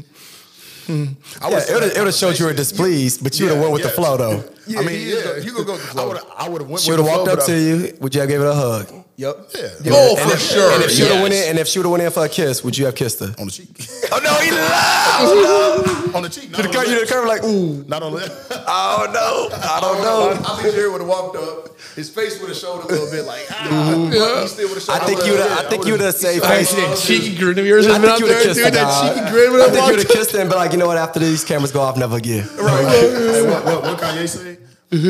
[0.87, 1.05] hmm.
[1.41, 2.55] I Yeah, it would have showed you were conversation.
[2.55, 4.43] displeased, but you would have Yeah, went with the flow though.
[4.65, 6.07] Yeah, I mean yeah go- you gonna go with the I flow.
[6.09, 7.97] would I would have went She would have flow, walked up to I- you.
[7.99, 8.87] Would you have gave it a hug?
[9.15, 9.37] Yep.
[9.83, 9.91] Yeah.
[9.93, 10.71] Oh, And for if- sure.
[10.73, 11.21] And if she would have yes.
[11.21, 12.95] went in, and if she would have went in for a kiss, would you have
[12.95, 13.35] kissed her?
[13.37, 13.69] on the cheek
[14.11, 16.15] Oh no, he laughed.
[16.15, 17.83] on the cheek not You the curve, you the curve like, ooh.
[17.87, 18.31] not on the
[18.67, 20.41] Oh no, I don't know.
[20.49, 21.69] I think Jerry would have walked up.
[21.95, 24.83] His face would have showed a little bit like, ah, but he still would have
[24.83, 24.93] showed.
[24.93, 25.41] I think you would.
[25.41, 26.69] I think you would have saved I face.
[26.69, 28.55] see that cheeky grin of yours has I been think out you would have kissed
[28.57, 28.65] dude.
[28.65, 28.71] her.
[28.71, 30.55] That cheeky grin when I I think you would walked have kissed her and be
[30.55, 30.97] like, you know what?
[30.97, 32.47] After these cameras go off, never again.
[32.57, 33.45] Right.
[33.45, 34.52] what, what, what Kanye say?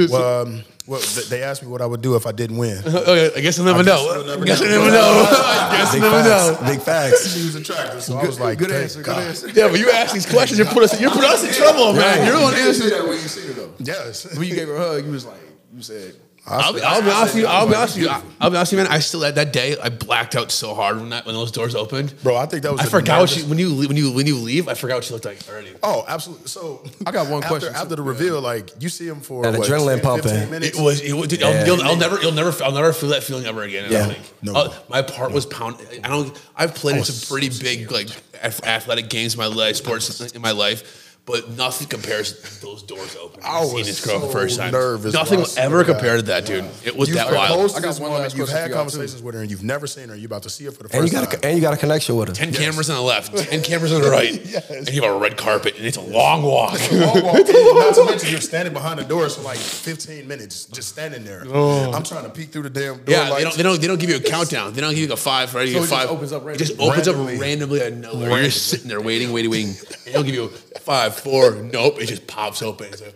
[0.10, 2.84] Well, um, well, they asked me what I would do if I didn't win.
[2.86, 4.36] Okay, I guess I'll never I know.
[4.42, 4.72] I guess I know.
[4.72, 5.28] never know.
[5.30, 6.62] I guess I Big never facts.
[6.62, 6.68] know.
[6.68, 7.34] Big facts.
[7.36, 9.00] She was attractive, so I was like, good thank answer.
[9.00, 9.24] Good God.
[9.24, 9.50] answer.
[9.50, 12.26] Yeah, but you ask these questions, you put us, you put us in trouble, man.
[12.28, 12.90] You're the one You answering.
[12.90, 13.74] that when you seen her though.
[13.80, 14.36] Yes.
[14.38, 15.38] When you gave her a hug, you was like,
[15.76, 16.16] you said,
[16.46, 17.48] I'll, be- I'll be honest with you.
[17.48, 18.10] I'll be honest with you.
[18.42, 18.92] I'll be honest with you, man.
[18.92, 21.74] I still that, that day I blacked out so hard when that when those doors
[21.74, 22.14] opened.
[22.22, 24.28] Bro, I think that was I the forgot what she when you when you when
[24.28, 24.68] you leave.
[24.68, 25.70] I forgot what she looked like already.
[25.82, 26.48] Oh, absolutely.
[26.48, 29.58] So I got one after, question, After the reveal, like you see him for That
[29.58, 30.32] what, adrenaline 10, pumping.
[30.32, 30.78] 15 minutes.
[30.78, 31.00] It was.
[31.02, 31.48] It was dude, Yeah.
[31.48, 32.22] I'll, you'll, I'll never.
[32.22, 32.64] You'll never.
[32.64, 33.90] I'll never feel that feeling ever again.
[33.90, 34.08] Yeah.
[34.08, 34.34] don't think.
[34.42, 34.54] No.
[34.54, 35.88] Uh, my heart was pounding.
[36.04, 36.38] I don't.
[36.58, 38.10] I've played in some pretty so big like
[38.44, 41.03] athletic games in my life, sports in my life.
[41.26, 43.40] But nothing compares to those doors open.
[43.46, 44.74] I Seeing was this girl the first time.
[44.74, 45.86] nervous Nothing will ever that.
[45.94, 46.66] compare to that, dude.
[46.84, 47.72] It was You've that wild.
[47.78, 49.88] I got one woman, last you've had for y'all, conversations with her, and you've never
[49.88, 50.18] seen her.
[50.18, 51.40] You're about to see her for the And you first got time.
[51.42, 52.34] a, and you got a connection with her.
[52.36, 54.70] Ten cameras on the left, ten cameras on the right, yes.
[54.70, 56.74] and you have a red carpet, and it's a long walk.
[56.92, 60.90] Walk, walk, not to mention you're standing behind the door for like 15 minutes, just
[60.90, 61.44] standing there.
[61.48, 61.90] Oh.
[61.94, 63.04] I'm trying to peek through the damn door.
[63.08, 63.80] Yeah, they don't, they don't.
[63.80, 64.74] They don't give you a countdown.
[64.74, 65.56] They don't give you a five.
[65.56, 66.10] Right, you So get it just five.
[66.10, 67.36] opens up It just opens Randomly.
[67.36, 68.30] up randomly out of nowhere.
[68.32, 69.74] You're just sitting there waiting, waiting, waiting.
[70.04, 71.56] They don't give you a five, four.
[71.56, 72.00] Nope.
[72.00, 72.88] It just pops open.
[72.88, 73.16] It's like,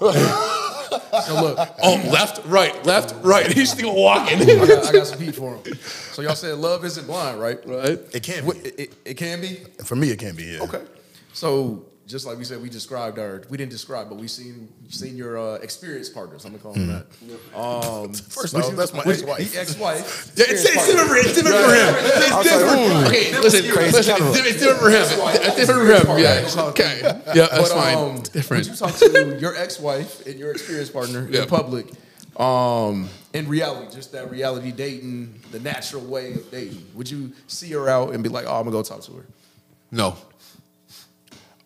[1.26, 3.50] So look, oh, left, right, left, right.
[3.50, 4.40] He's still walking.
[4.42, 5.74] I got, I got some heat for him.
[6.12, 7.58] So y'all said love isn't blind, right?
[7.66, 7.98] right.
[8.12, 8.58] It can be.
[8.58, 9.54] it, it, it can be.
[9.84, 10.44] For me, it can be.
[10.44, 10.62] Yeah.
[10.62, 10.82] Okay.
[11.32, 15.16] So just like we said, we described our we didn't describe, but we seen seen
[15.16, 16.44] your uh, experience partners.
[16.44, 17.06] I'm gonna call them that.
[17.58, 19.56] Um, First off, that's my ex-wife.
[19.56, 20.32] ex-wife.
[20.36, 21.94] Yeah, it's, it's different for it's different for him.
[21.98, 23.06] It's different.
[23.06, 24.16] Okay, listen, Crazy listen.
[24.20, 25.02] It's different for him.
[25.02, 26.18] It's different for him.
[26.18, 26.62] Yeah.
[26.70, 27.00] Okay.
[27.34, 27.96] Yeah, that's But, fine.
[27.96, 28.64] um, different.
[28.68, 31.42] Would you talk to your ex-wife and your experience partner Yeah.
[31.42, 31.86] in public?
[32.36, 36.84] Um, in reality, just that reality dating, the natural way of dating.
[36.94, 39.24] Would you see her out and be like, "Oh, I'm gonna go talk to her"?
[39.92, 40.16] No.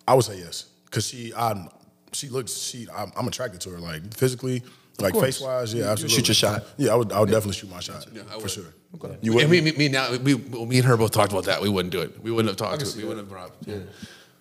[0.09, 1.69] I would say yes, because she, I,
[2.13, 4.63] she looks, she, I'm, I'm attracted to her, like physically,
[4.99, 5.75] like face wise.
[5.75, 6.17] Yeah, absolutely.
[6.17, 6.65] shoot your shot.
[6.79, 8.07] Yeah, I would, I would definitely shoot my shot.
[8.35, 8.65] I for sure.
[8.95, 9.19] Okay.
[9.21, 9.65] You And would.
[9.65, 11.61] me, me, me now, we, me and her both talked about that.
[11.61, 12.23] We wouldn't do it.
[12.23, 12.95] We wouldn't have talked to it.
[12.97, 13.09] We that.
[13.09, 13.53] wouldn't have brought.
[13.67, 13.81] Yeah.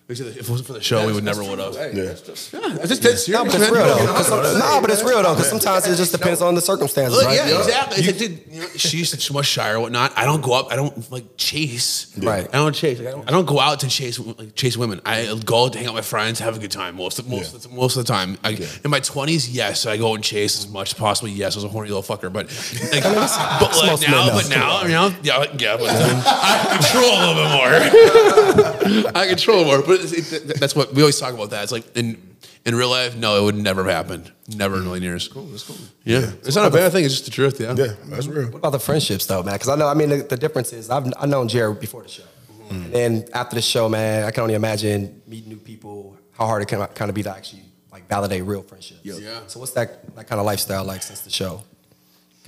[0.08, 1.76] We said if it wasn't for the show, we would never would have.
[1.76, 2.04] Hey, Yeah.
[2.04, 3.72] that's just- It's just that's No, serious, but it's man.
[3.74, 4.06] real though.
[4.14, 5.34] 'Cause some- No, but it's real though.
[5.34, 7.36] Because sometimes it just depends on the circumstances, Look, right?
[7.36, 7.98] yeah, exactly.
[7.98, 10.14] It's like, dude, you know, she's she's much shy or whatnot.
[10.16, 10.68] I don't go up.
[10.72, 12.06] I don't like chase.
[12.16, 12.48] Right.
[12.50, 12.98] I don't chase.
[13.00, 15.02] Like, I, don't, I don't go out to chase like, chase women.
[15.04, 17.28] I go out to hang out with my friends, have a good time most of
[17.28, 18.38] most of the, most of the time.
[18.42, 18.52] I,
[18.84, 21.28] In my twenties, yes, I go and chase as much as possible.
[21.28, 22.46] Yes, I was a horny little fucker, but
[22.92, 23.02] like,
[23.60, 24.32] but like now, know.
[24.32, 29.12] but now, you know, yeah, yeah, but I control a little bit more.
[29.14, 31.50] I control more, but it's, it, that's what we always talk about.
[31.50, 34.32] That it's like in in real life, no, it would never have happened.
[34.48, 35.28] Never in a million years.
[35.28, 35.76] Cool, that's cool.
[36.04, 37.04] Yeah, it's not a bad thing.
[37.04, 37.60] It's just the truth.
[37.60, 37.74] Yeah.
[37.76, 38.50] Yeah, that's real.
[38.50, 39.54] What about the friendships though, man?
[39.54, 42.08] Because I know, I mean, the, the difference is I've I known Jarrette before the
[42.08, 42.74] show, mm-hmm.
[42.74, 46.16] and then after the show, man, I can only imagine meeting new people.
[46.32, 49.00] How hard it can kind of be to actually like validate real friendships.
[49.02, 49.40] Yeah.
[49.48, 51.62] So what's that that kind of lifestyle like since the show?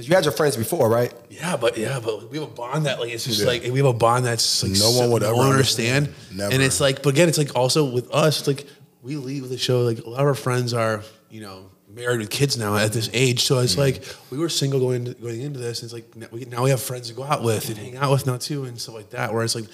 [0.01, 1.13] Because you had your friends before, right?
[1.29, 3.85] Yeah, but yeah, but we have a bond that like it's just like we have
[3.85, 6.07] a bond that's like No one would ever understand.
[6.07, 6.39] understand.
[6.39, 6.55] Never.
[6.55, 8.67] And it's like, but again, it's like also with us, it's like
[9.03, 9.83] we leave the show.
[9.83, 13.11] Like a lot of our friends are, you know, married with kids now at this
[13.13, 13.45] age.
[13.45, 13.79] So it's mm.
[13.81, 15.83] like we were single going into, going into this.
[15.83, 17.97] And it's like now we, now we have friends to go out with and hang
[17.99, 19.35] out with now too, and stuff like that.
[19.35, 19.67] Where it's like.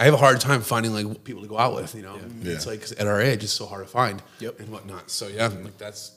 [0.00, 2.20] I have a hard time finding like people to go out with, you know.
[2.42, 4.60] It's like like 'cause at our age, it's so hard to find, Yep.
[4.60, 5.10] and whatnot.
[5.10, 6.12] So yeah, like that's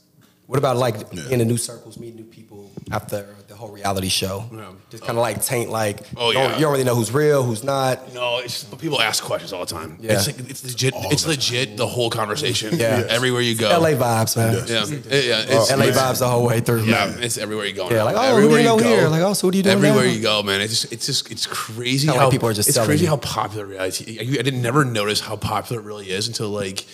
[0.52, 4.10] What about like being in the new circles, meeting new people after the whole reality
[4.10, 4.44] show?
[4.54, 4.66] Yeah.
[4.90, 6.56] Just kind of like taint like, Oh, you don't- yeah.
[6.58, 8.14] you don't really know who's real, who's not.
[8.14, 9.96] No, it's just, but people ask questions all the time.
[10.02, 10.12] Yeah.
[10.16, 10.94] It's like it's legit.
[10.98, 12.78] it's legit the whole conversation.
[12.78, 13.06] Yeah.
[13.08, 13.70] everywhere you go.
[13.70, 14.54] LA vibes, man.
[14.68, 14.84] Yeah,
[15.16, 15.46] It- yeah.
[15.58, 16.84] It's, LA it's- vibs the whole way through.
[16.84, 17.90] Yeah, it's everywhere you go.
[17.90, 18.04] Yeah, now.
[18.04, 19.08] like, oh, who do everywhere you go, here?
[19.08, 20.12] Like, oh, so what are you doing Everywhere now?
[20.12, 20.60] you go, man.
[20.60, 23.10] It's just, it's just, it's crazy Kinda how like people are just It's crazy you.
[23.10, 24.18] how popular reality.
[24.20, 26.86] I, I didn't never notice how popular it really is until like.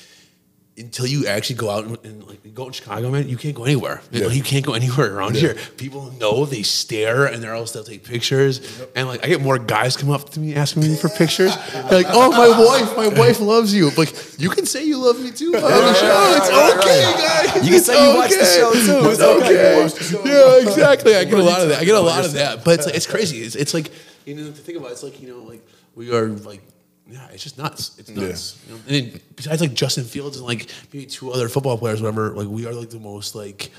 [0.79, 3.63] Until you actually go out and, and like go in Chicago, man, you can't go
[3.63, 3.99] anywhere.
[4.11, 4.27] Yeah.
[4.27, 5.55] You can't go anywhere around here.
[5.77, 8.61] People know they stare, and they're else they'll take pictures.
[8.95, 11.55] And like, I get more guys come up to me asking me for pictures.
[11.73, 15.19] They're like, "Oh, my wife, my wife loves you." Like, you can say you love
[15.19, 16.33] me too on the show.
[16.37, 17.53] It's right, okay, right.
[17.55, 17.65] guys.
[17.67, 18.85] You can say you It's watch the okay.
[18.85, 19.09] show, too.
[19.09, 20.19] It's It's okay.
[20.19, 20.29] okay.
[20.29, 21.15] Yeah, exactly.
[21.15, 21.81] I get a lot of that.
[21.81, 22.63] I get a lot of that.
[22.63, 23.39] But it's like, it's crazy.
[23.39, 23.89] It's, it's like
[24.25, 24.89] you know to think about.
[24.89, 25.65] it, It's like you know like
[25.95, 26.61] we are like.
[27.09, 27.97] Yeah, it's just nuts.
[27.97, 28.61] It's nuts.
[28.67, 28.81] You know?
[28.87, 32.47] And then besides like Justin Fields and like maybe two other football players, whatever, like
[32.47, 33.71] we are like the most like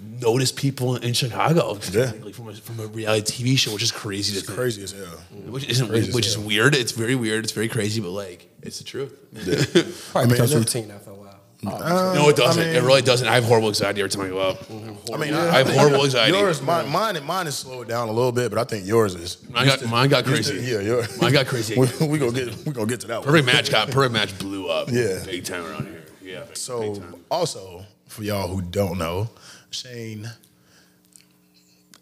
[0.00, 1.78] noticed people in Chicago.
[1.90, 2.12] Yeah.
[2.22, 4.58] Like from a, from a reality TV show, which is crazy to It's think.
[4.58, 5.06] crazy as hell.
[5.48, 6.44] Which isn't Crazy which is hell.
[6.44, 6.74] weird.
[6.76, 7.42] It's very weird.
[7.44, 9.12] It's very crazy, but like it's the truth.
[9.34, 9.82] Probably
[10.14, 11.27] I mean, becomes routine after a while.
[11.66, 12.62] Uh, no, it doesn't.
[12.62, 13.26] I mean- it really doesn't.
[13.26, 14.70] I have horrible anxiety every time I go out.
[15.12, 16.38] I mean, I have horrible anxiety.
[16.38, 19.38] Yours, mine, mine, mine is slowed down a little bit, but I think yours is.
[19.50, 20.54] Mine got, mine got crazy.
[20.54, 21.20] to- yeah, yours.
[21.20, 21.74] Mine got crazy.
[21.76, 23.44] We, we gonna get we gonna get to that one.
[23.44, 24.88] Match got perfect match blew up.
[24.92, 25.22] Yeah.
[25.24, 26.04] big time around here.
[26.22, 26.44] Yeah.
[26.44, 27.14] Big, So big time.
[27.30, 29.28] also for y'all who don't know,
[29.70, 30.30] Shayne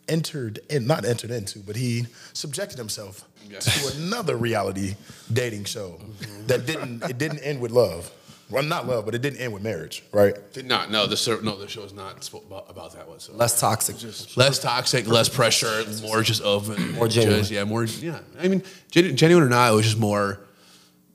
[0.09, 3.65] entered and not entered into, but he subjected himself Yes.
[3.93, 4.97] to another reality
[5.33, 6.47] dating show mm-hmm.
[6.49, 8.11] that didn't it didn't end with love.
[8.49, 10.35] Well, not love, but it didn't end with marriage, right?
[10.53, 10.91] Did not.
[10.91, 12.13] No, the ser- no, the show is not
[12.47, 13.39] about, about that whatsoever.
[13.39, 13.99] Less toxic.
[13.99, 17.41] just less toxic, less pressure, more just open, More genuine.
[17.41, 17.85] Just, yeah, more.
[17.85, 20.41] Yeah, I mean, gen- genuine or not, it was just more.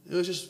[0.10, 0.50] It was just.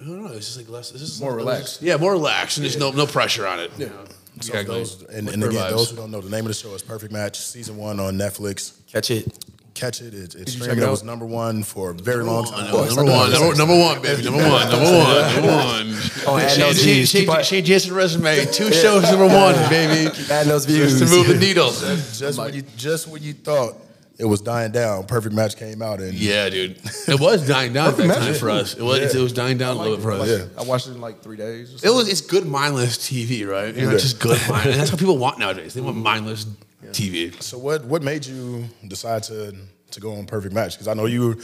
[0.00, 0.32] I don't know.
[0.32, 0.90] It's just like less.
[0.92, 1.64] It's just More it relaxed.
[1.74, 3.70] just- yeah, more relaxed, and there's no no pressure on it.
[3.76, 3.88] Yeah.
[3.88, 4.64] So Exactly.
[4.74, 5.70] those, and, and again, vibes.
[5.70, 8.16] those who don't know, the name of the show is Perfect Match, season one on
[8.18, 8.72] Netflix.
[8.86, 9.44] Catch it.
[9.76, 10.14] Catch it.
[10.14, 10.82] It's, it's you streaming.
[10.82, 12.64] it It was number one for a very long oh, time.
[12.64, 15.94] Number one, number one, number, number one, baby, number one, number one, number one.
[16.26, 17.10] Oh, add Shayne, those Shayne, views.
[17.10, 20.10] Shayne, Keep on- Shayne Jansen resume, two shows, number one, baby.
[20.30, 20.98] Add those views.
[20.98, 21.10] Just views.
[21.10, 21.70] to move the needle.
[21.72, 23.74] Just when you just when you thought
[24.18, 26.80] it was dying down, Perfect Match came out and Yeah, dude.
[27.06, 28.72] It was dying down at that time for us.
[28.74, 29.14] It was.
[29.14, 30.26] It was dying down a little bit for us.
[30.26, 30.46] Yeah.
[30.58, 31.72] I watched it in like three days.
[31.72, 31.94] or It something.
[31.96, 32.08] was.
[32.08, 33.74] It's good mindless TV, right?
[33.74, 33.94] You know, Yeah.
[33.94, 35.74] it's just good mind, and that's what people want nowadays.
[35.74, 36.46] They want mindless
[36.92, 37.40] TV.
[37.42, 39.54] So what what made you decide to
[39.92, 40.72] to go on Perfect Match?
[40.74, 41.40] Because I know you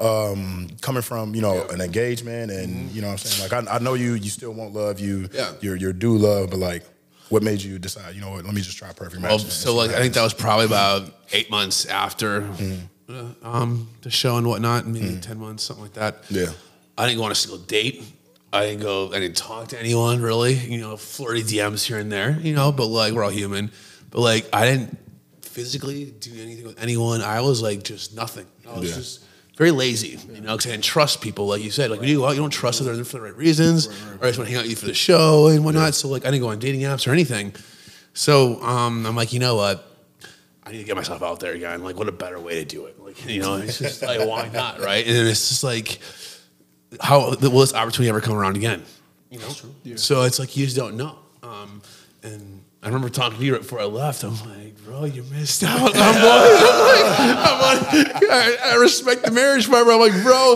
[0.00, 3.76] um, coming from you know an engagement and you know what I'm saying like I,
[3.76, 5.52] I know you you still won't love you Yeah.
[5.60, 6.84] you're you're do love but like
[7.30, 9.30] what made you decide you know what let me just try Perfect Match?
[9.30, 12.48] Well, so like I think that was probably about eight months after
[13.08, 16.18] uh, um, the show and whatnot, maybe ten months, something like that.
[16.30, 16.46] Yeah.
[16.96, 18.02] I didn't go on a single date.
[18.52, 19.12] I didn't go.
[19.12, 20.54] I didn't talk to anyone really.
[20.54, 22.38] You know, flirty DMs here and there.
[22.40, 23.70] You know, but like we're all human.
[24.10, 24.98] But like I didn't
[25.42, 27.20] physically do anything with anyone.
[27.22, 28.46] I was like just nothing.
[28.68, 28.96] I was Yeah.
[28.96, 29.24] just
[29.56, 30.18] very lazy.
[30.32, 31.46] You know, because I didn't trust people.
[31.46, 33.36] Like you said, like when you go out, you don't trust them for the right
[33.36, 33.90] reasons, or
[34.24, 35.94] I just want to hang out with you for the show and whatnot.
[35.94, 37.54] So like I didn't go on dating apps or anything.
[38.14, 39.84] So um, I'm like, you know what?
[40.64, 41.82] I need to get myself out there again.
[41.82, 43.00] Like, what a better way to do it?
[43.02, 45.06] Like, you know, it's just like, why not, right?
[45.06, 45.98] And it's just like,
[47.00, 48.82] how will this opportunity ever come around again?
[49.30, 49.96] You know.
[49.96, 51.18] So it's like you just don't know.
[51.42, 51.80] Um,
[52.22, 54.22] and I remember talking to you right before I left.
[54.22, 55.80] I'm like, bro, you missed out.
[55.80, 59.84] I'm like, I'm like, I, I respect the marriage part.
[59.84, 60.54] but I'm like, bro,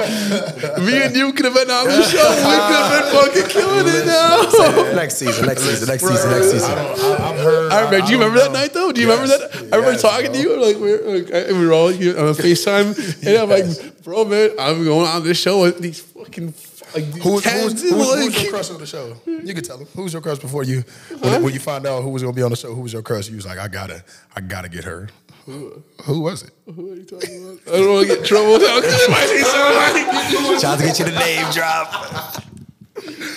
[0.87, 2.23] me and you could have been on the show.
[2.31, 4.93] We could have been fucking killing it now.
[4.95, 6.71] next season, next season, next season, next season.
[6.71, 7.73] I've heard.
[7.73, 8.07] I remember.
[8.07, 8.93] Do you remember that night though?
[8.93, 9.57] Do you Yes, remember that?
[9.73, 10.65] I remember yes, talking to you.
[10.65, 14.25] Like we were, like, I- we were all know, on Facetime, and I'm like, bro,
[14.27, 16.53] man, I'm going on this show with these fucking
[16.95, 19.17] like these Who, who's, tens, who's, like- who's your crush on the show?
[19.27, 19.89] You can tell them.
[19.97, 20.83] Who's your crush before you
[21.21, 22.75] when, when you find out who was gonna be on the show?
[22.75, 23.29] Who was your crush?
[23.29, 24.05] You was like, I gotta,
[24.37, 25.09] I gotta get her.
[25.47, 25.83] Who
[26.21, 26.51] was it?
[26.67, 27.59] What are you talking about?
[27.75, 28.81] I don't want to get in trouble now.
[28.81, 30.61] 'cause it might be somebody.
[30.61, 32.45] Trying to get you the name drop.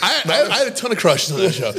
[0.01, 1.69] I, I, I had a ton of crushes on that show.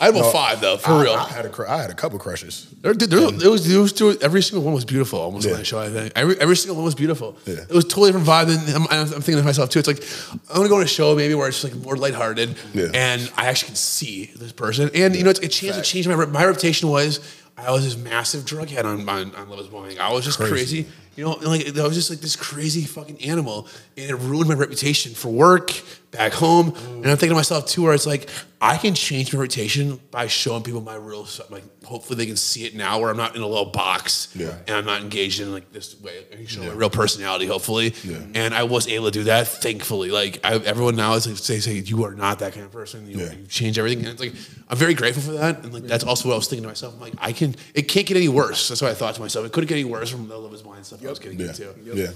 [0.00, 1.12] I had about five though, for I, real.
[1.14, 2.66] I had a, had a couple crushes.
[2.82, 5.58] There, there, there was, there was two, every single one was beautiful almost on Yeah.
[5.58, 5.78] that show.
[5.80, 7.36] I think every every single one was beautiful.
[7.46, 7.54] Yeah.
[7.68, 8.48] It was totally different vibe.
[8.66, 9.78] And I'm, I'm thinking to myself too.
[9.80, 10.02] It's like
[10.50, 12.90] I want to go on a show maybe where it's like more lighthearted, Yeah.
[12.94, 14.90] and I actually can see this person.
[14.94, 15.78] And you know, it's, it changed.
[15.78, 17.18] It changed my my reputation was
[17.56, 19.98] I was this massive drug head on on, on Love Is Blind.
[19.98, 20.84] I was just Crazy.
[20.84, 20.86] crazy.
[21.18, 23.66] You know, like I was just like this crazy fucking animal,
[23.96, 25.72] and it ruined my reputation for work,
[26.12, 26.68] back home.
[26.68, 30.28] And I'm thinking to myself too, where it's like I can change my reputation by
[30.28, 31.50] showing people my real, self.
[31.50, 34.54] like hopefully they can see it now, where I'm not in a little box Yeah.
[34.68, 36.24] and I'm not engaged in like this way.
[36.32, 37.94] I can show my real personality, hopefully.
[38.04, 38.18] Yeah.
[38.36, 40.10] And I was able to do that, thankfully.
[40.12, 43.10] Like I, everyone now is like say, say you are not that kind of person.
[43.10, 43.32] You, Yeah.
[43.32, 44.04] you change everything.
[44.06, 44.34] And it's like
[44.68, 45.64] I'm very grateful for that.
[45.64, 46.94] And like that's also what I was thinking to myself.
[46.94, 47.56] I'm like I can.
[47.74, 48.68] It can't get any worse.
[48.68, 49.44] That's what I thought to myself.
[49.46, 51.46] It couldn't get any worse from the Love Is Blind stuff I was getting Yeah,
[51.48, 51.74] into.
[51.94, 52.06] yeah.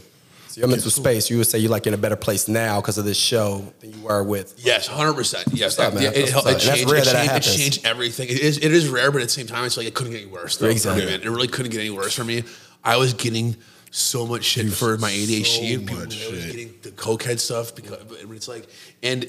[0.49, 2.99] So your mental space, you would say you're like in a better place now because
[2.99, 4.55] of this show than you were with.
[4.59, 5.45] Yes, hundred percent.
[5.53, 6.03] Yes, up, man?
[6.03, 6.45] Yeah, it, it, it up.
[6.45, 6.83] And that's changed.
[6.93, 8.29] It that that changed, it changed everything.
[8.29, 8.59] It is.
[8.59, 10.59] It is rare, but at the same time, it's like it couldn't get any worse.
[10.59, 11.07] Though, Exactly.
[11.07, 11.23] me, man.
[11.23, 12.45] It really couldn't get any worse for me.
[12.85, 13.57] I was getting
[13.91, 15.73] so much shit for my ADHD.
[15.75, 16.47] so People- much I was shit.
[16.53, 18.67] getting the cokehead stuff because but it's like,
[19.03, 19.27] and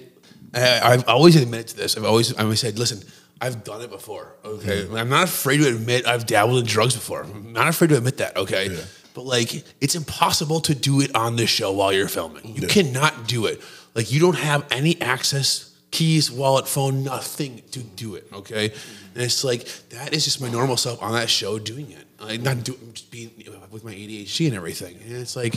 [0.53, 1.95] I, I've always admitted to this.
[1.95, 3.01] I've always, I always said, listen.
[3.41, 4.36] I've done it before.
[4.45, 4.95] Okay, mm-hmm.
[4.95, 7.24] I'm not afraid to admit I've dabbled in drugs before.
[7.24, 8.38] I'm not afraid to admit that.
[8.38, 8.78] Okay, Yeah.
[9.14, 12.55] But like, it's impossible to do it on this show while you're filming.
[12.55, 13.61] You cannot do it.
[13.95, 18.28] Like, you don't have any access, keys, wallet, phone, nothing to do it.
[18.34, 18.66] Okay,
[19.14, 22.05] and it's like that is just my normal self on that show doing it.
[22.20, 23.32] Like, not doing, just being
[23.70, 24.97] with my ADHD and everything.
[25.03, 25.55] And it's like.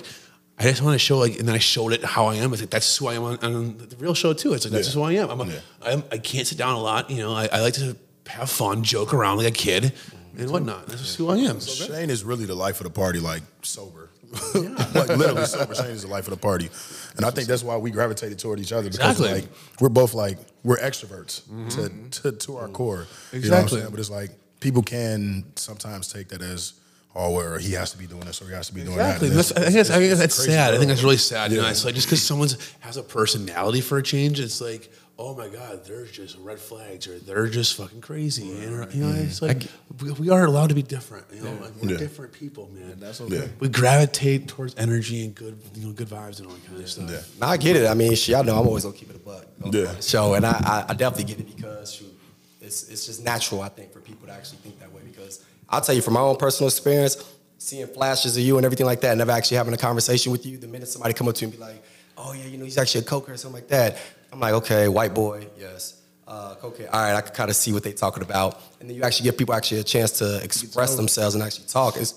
[0.58, 2.50] I just want to show like, and then I showed it how I am.
[2.54, 4.54] It's like that's who I am on, on the real show too.
[4.54, 4.92] It's like that's Yeah.
[4.92, 5.28] just who I am.
[5.28, 5.58] I'm, a, Yeah.
[5.82, 7.10] I'm I can't sit down a lot.
[7.10, 7.94] You know, I, I like to
[8.28, 9.92] have fun, joke around like a kid,
[10.38, 10.86] and whatnot.
[10.86, 11.60] That's just who I am.
[11.60, 14.10] Shayne is really the life of the party, like sober.
[14.54, 15.74] like literally sober.
[15.74, 16.68] Shayne is the life of the party.
[17.16, 19.42] And I think that's why we gravitated toward each other because Exactly.
[19.42, 19.48] like
[19.80, 22.08] we're both like we're extroverts to, mm-hmm.
[22.10, 22.96] to to our core.
[22.96, 23.78] You know what I'm Exactly.
[23.80, 23.90] saying?
[23.90, 24.30] But it's like
[24.60, 26.74] people can sometimes take that as
[27.14, 29.28] oh where he has to be doing this or he has to be doing Exactly.
[29.28, 29.34] that.
[29.36, 30.74] That's, I think that's, I think that's crazy sad.
[30.74, 31.52] I think that's really sad.
[31.52, 32.48] You know, it's like just because someone
[32.80, 37.06] has a personality for a change, it's like, oh my god, there's just red flags
[37.08, 38.50] or they're just fucking crazy.
[38.50, 39.62] And you know, it's like
[40.02, 41.24] we, we are allowed to be different.
[41.32, 41.96] You know, like, we're Yeah.
[41.96, 42.96] different people, man.
[43.00, 43.36] That's okay.
[43.36, 43.46] Yeah.
[43.58, 46.88] We gravitate towards energy and good, you know, good vibes and all that kind of
[46.88, 47.10] stuff.
[47.10, 47.20] Yeah.
[47.40, 47.86] Now, I get it.
[47.86, 49.92] I mean, y'all know I'm always gonna keep it a buck Yeah.
[49.92, 52.12] the show, and I, I, I definitely get it because shoot,
[52.60, 53.62] it's it's just natural.
[53.62, 56.20] I think for people to actually think that way because I'll tell you from my
[56.20, 57.16] own personal experience,
[57.58, 60.44] seeing flashes of you and everything like that, and never actually having a conversation with
[60.44, 60.58] you.
[60.58, 61.82] The minute somebody come up to you and be like,
[62.18, 63.96] "Oh yeah, you know, he's actually a coker or something like that,"
[64.32, 65.94] I'm like, "Okay, white boy, yes."
[66.26, 68.96] Uh, okay, all right, I can kind of see what they're talking about, and then
[68.96, 71.96] you actually give people actually a chance to express themselves and actually talk.
[71.96, 72.14] It's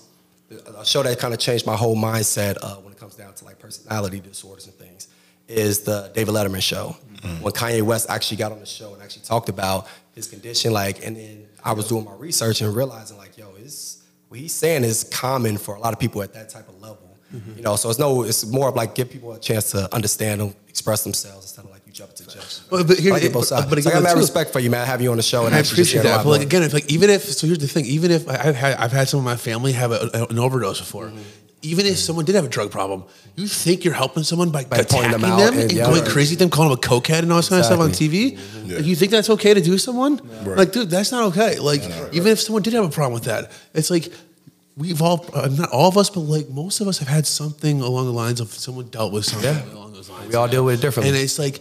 [0.76, 3.44] a show that kind of changed my whole mindset uh, when it comes down to
[3.44, 5.06] like personality disorders and things
[5.46, 6.96] is the David Letterman show.
[7.40, 11.04] When Kanye West actually got on the show and actually talked about his condition, like,
[11.06, 14.84] and then I was doing my research and realizing like, yo, it's what he's saying
[14.84, 17.16] is common for a lot of people at that type of level.
[17.56, 20.40] You know, so it's no, it's more of like give people a chance to understand
[20.40, 22.62] them, express themselves instead of like you jump to judgment.
[22.70, 23.66] Well, but here- I get both but- sides.
[23.66, 24.82] but So I again, got mad respect for you, man.
[24.82, 26.62] I have you on the show and I actually just appreciate that, but like again,
[26.62, 29.08] if like even if so, here's the thing: even if I- I've had I've had
[29.08, 31.18] some of my family have a, an overdose before, Mm-hmm.
[31.62, 33.04] even if someone did have a drug problem,
[33.36, 36.02] you think you're helping someone by, By attacking pointing them, them and, and- yeah, going
[36.02, 36.10] right.
[36.10, 38.36] crazy with them, calling them a cokehead and all this kind of stuff on TV?
[38.38, 38.76] Mm-hmm.
[38.76, 40.20] Like, you think that's okay to do to someone?
[40.44, 40.58] Right.
[40.58, 41.58] Like, dude, that's not okay.
[41.58, 41.82] Like,
[42.12, 44.10] even if someone did have a problem with that, it's like.
[44.80, 47.80] We've all, uh, not all of us, but like most of us have had something
[47.82, 49.74] along the lines of someone dealt with something Yeah.
[49.74, 50.28] along those lines.
[50.28, 51.10] We all deal with it differently.
[51.14, 51.60] And it's like,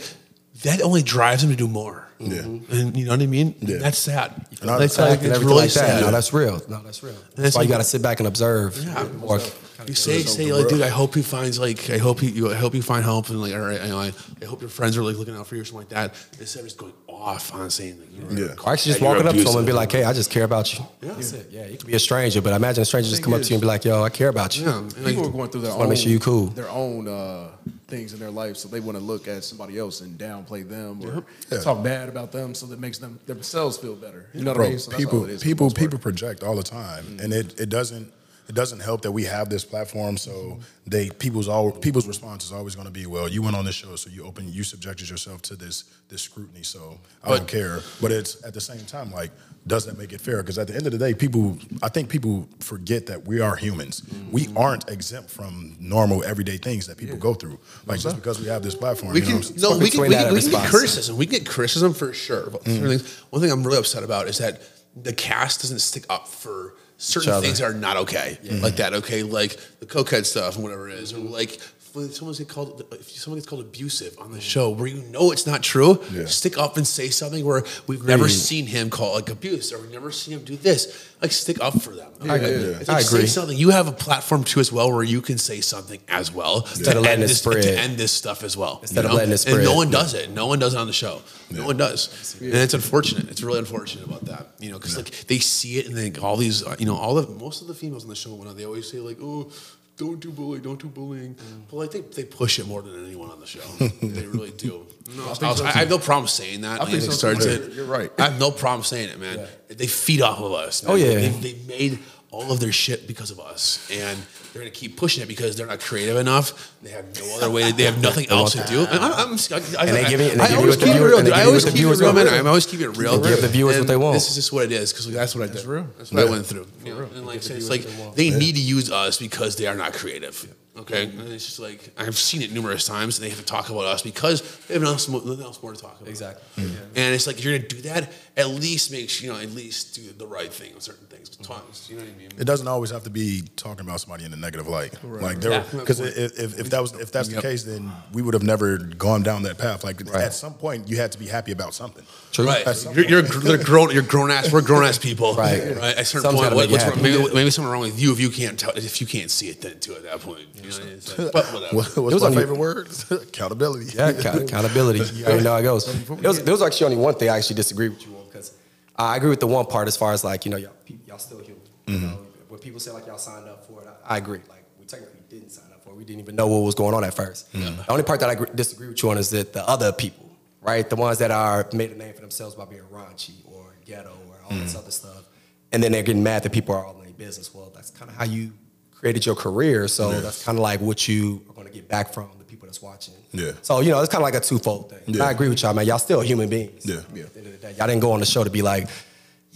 [0.64, 2.08] that only drives them to do more.
[2.20, 2.40] Yeah.
[2.42, 3.56] And you know what I mean?
[3.60, 3.78] Yeah.
[3.78, 4.34] That's sad.
[4.62, 5.88] And I- that's I- like, it's really like that.
[5.88, 6.02] sad.
[6.02, 6.62] No, that's real.
[6.68, 7.14] No, that's real.
[7.14, 8.78] That's, that's why you got to sit back and observe.
[8.84, 9.08] Yeah.
[9.22, 9.40] Or
[9.88, 12.56] you say, say like, dude, I hope he finds like, I hope he, you, I
[12.56, 14.12] hope you find help, and like, all right, you I,
[14.42, 16.14] I hope your friends are like looking out for you or something like that.
[16.40, 18.54] Instead of just going off on saying, like, you're, Yeah.
[18.64, 20.32] Or actually just that you're walking up to them and be like, hey, I just
[20.32, 20.86] care about you.
[21.02, 21.48] That's it.
[21.52, 23.56] Yeah, you could be a stranger, but imagine a stranger just come up to you
[23.56, 24.66] and be like, yo, I care about you.
[24.66, 26.48] Yeah, and, like, People are going through their wanna own, make sure you cool.
[26.48, 27.48] their own uh,
[27.88, 31.02] things in their life, so they want to look at somebody else and downplay them
[31.04, 31.60] or Yeah.
[31.60, 34.28] talk bad about them, so that makes them themselves feel better.
[34.34, 34.80] You know what Bro, I mean?
[34.80, 37.70] So that's all people, it is people, people project all the time, and it, it
[37.70, 38.14] doesn't
[38.50, 40.18] it doesn't help that we have this platform.
[40.18, 43.64] So they people's all people's response is always going to be, well, you went on
[43.64, 46.64] this show, so you open you subjected yourself to this this scrutiny.
[46.64, 47.80] So I don't care.
[48.02, 49.32] But it's at the same time like.
[49.68, 50.42] Does that make it fair?
[50.42, 53.56] Because at the end of the day, people, I think people forget that we are
[53.56, 54.02] humans.
[54.02, 54.32] Mm-hmm.
[54.32, 57.60] We aren't exempt from normal, everyday things that people go through.
[57.86, 60.42] Like just because we have this platform, We can no, we can, we can, we
[60.42, 61.18] can get criticism.
[61.18, 62.46] We can get criticism for sure.
[62.46, 63.00] Mm.
[63.00, 63.24] Certain.
[63.30, 64.62] One thing I'm really upset about is that
[64.96, 68.94] the cast doesn't stick up for certain things that are not okay, like that.
[68.94, 71.60] Okay, like the cokehead stuff and whatever it is, or like
[71.94, 75.32] when someone gets called if someone gets called abusive on the show where you know
[75.32, 76.26] it's not true, Yeah.
[76.26, 79.92] stick up and say something where we've never seen him call like abuse or we've
[79.92, 81.06] never seen him do this.
[81.22, 82.12] Like stick up for them.
[82.22, 82.48] I agree.
[82.50, 83.28] It's I like, Say agree.
[83.28, 83.58] something.
[83.58, 86.94] You have a platform too as well where you can say something as well Instead
[86.94, 88.80] to end this, to end this stuff as well.
[88.82, 90.30] Instead you of letting it And no one does it.
[90.32, 91.22] No one does it on the show.
[91.52, 92.38] No one does.
[92.40, 93.30] And it's unfortunate.
[93.30, 94.48] It's really unfortunate about that.
[94.60, 97.18] You know, because like they see it and then all these, uh, you know, all
[97.18, 99.52] of most of the females on the show, when they always say like, oh.
[100.00, 100.64] Don't do bullying.
[100.64, 101.36] Don't do bullying.
[101.36, 101.64] Mm.
[101.70, 103.60] But like they, they push it more than anyone on the show.
[104.02, 104.88] they really do.
[105.14, 106.80] No, I, was- I have no problem saying that.
[106.80, 107.74] I think Landon so, starts it.
[107.74, 108.10] You're right.
[108.18, 109.46] I have no problem saying it, man.
[109.68, 110.84] They feed off of us.
[110.84, 110.92] man.
[110.94, 111.16] Oh, yeah.
[111.16, 112.00] They, they made
[112.32, 114.18] all of their shit because of us, and
[114.54, 116.72] they're gonna keep pushing it because they're not creative enough.
[116.84, 117.72] They have no other way.
[117.72, 118.82] They have nothing else to do.
[118.86, 121.02] And I, I'm, I, And they give you- and they I give always keep it
[121.02, 121.24] real.
[121.24, 121.34] dude.
[121.34, 122.28] I always keep it real, man.
[122.28, 123.20] I'm always keep it real.
[123.20, 124.14] Give the viewers what they want.
[124.14, 125.56] This is just what it is because that's what I did.
[125.56, 125.88] That's real.
[125.98, 126.68] That's what I went through.
[126.86, 126.98] You?
[127.16, 127.84] And like, so it's like
[128.16, 130.54] they need to use us because they are not creative.
[130.80, 131.20] Okay, mm-hmm.
[131.20, 133.86] and it's just like I've seen it numerous times, and they have to talk about
[133.86, 136.10] us because they have nothing else more, nothing else more to talk about.
[136.10, 136.64] Exactly.
[136.64, 136.84] Mm-hmm.
[136.96, 139.52] And it's like if you're gonna do that, at least make sure, you know, at
[139.52, 141.30] least do the right thing on certain things.
[141.32, 141.44] Mm-hmm.
[141.44, 142.30] Twice, you know what I mean?
[142.38, 144.94] It doesn't always have to be talking about somebody in a negative light.
[145.04, 145.64] Like there, Yeah.
[145.72, 148.78] because if, if, if that was if that's the case, then we would have never
[148.78, 149.84] gone down that path.
[149.84, 152.06] Like at some point, you had to be happy about something.
[152.32, 152.46] True.
[152.46, 153.92] Right, some you're, you're, they're grown.
[153.92, 154.52] You're grown ass.
[154.52, 155.34] We're grown ass people.
[155.34, 155.76] Right.
[155.76, 155.78] Right.
[155.78, 158.20] At a certain Something's point, what, what's wrong, maybe, maybe something wrong with you if
[158.20, 160.42] you can't tell, if you can't see it then too at that point.
[160.78, 161.76] You know, like, but whatever.
[161.76, 162.90] What, It was what's my on your- favorite word?
[163.12, 163.98] Accountability.
[163.98, 165.00] Yeah, account- accountability.
[165.16, 166.06] You already know how it goes.
[166.08, 168.54] There was, there was actually only one thing I actually disagree with you on because
[168.96, 170.74] I agree with the one part as far as like you know y'all,
[171.08, 171.62] y'all still human.
[171.88, 172.08] You mm-hmm.
[172.08, 174.40] know, when people say like y'all signed up for it, I, I agree.
[174.50, 175.96] Like we technically didn't sign up for it.
[175.96, 177.52] We didn't even know what was going on at first.
[177.54, 180.30] The only part that I agree, disagree with you on is that the other people,
[180.62, 184.18] right, the ones that are made a name for themselves by being raunchy or ghetto
[184.28, 184.80] or all this mm.
[184.80, 185.24] other stuff,
[185.72, 187.54] and then they're getting mad that people are all in their business.
[187.54, 188.52] Well, that's kind of how you
[189.00, 189.88] created your career.
[189.88, 192.68] So that's kind of like what you are going to get back from the people
[192.68, 193.14] that's watching.
[193.32, 193.54] Yeah.
[193.62, 195.16] So you know, it's kind of like a twofold thing.
[195.16, 195.24] Yeah.
[195.24, 195.86] I agree with y'all, man.
[195.86, 196.86] Y'all still human beings.
[196.86, 197.02] Yeah.
[197.14, 197.24] Yeah.
[197.24, 198.88] At the end of the day, y'all didn't go on the show to be like,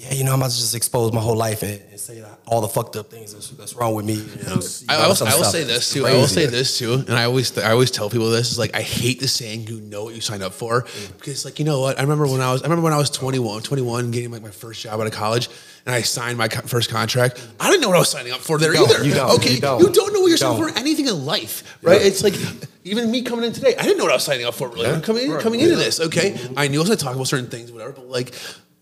[0.03, 2.31] yeah, you know, I'm about to just expose my whole life and, and say like,
[2.45, 4.15] all the fucked up things that's, that's wrong with me.
[4.15, 6.05] You know, I, I, will, I will say this too.
[6.05, 8.75] I will say this too, and I always I always tell people this is like
[8.75, 11.17] I hate the saying you know what you signed up for mm.
[11.17, 13.09] because like you know what I remember when I was I remember when I was
[13.09, 15.49] 21 21 getting like my first job out of college
[15.85, 17.45] and I signed my co- first contract.
[17.59, 19.03] I didn't know what I was signing up for there don't, either.
[19.03, 19.81] you don't, okay, you don't.
[19.81, 20.73] know what you're You signing don't.
[20.73, 22.01] for anything in life, right?
[22.01, 22.35] It's like
[22.83, 24.69] even me coming in today, I didn't know what I was signing up for.
[24.69, 26.53] Really, coming in, coming into this, okay, mm-hmm.
[26.57, 28.33] I knew I was going to talk about certain things, whatever, but like.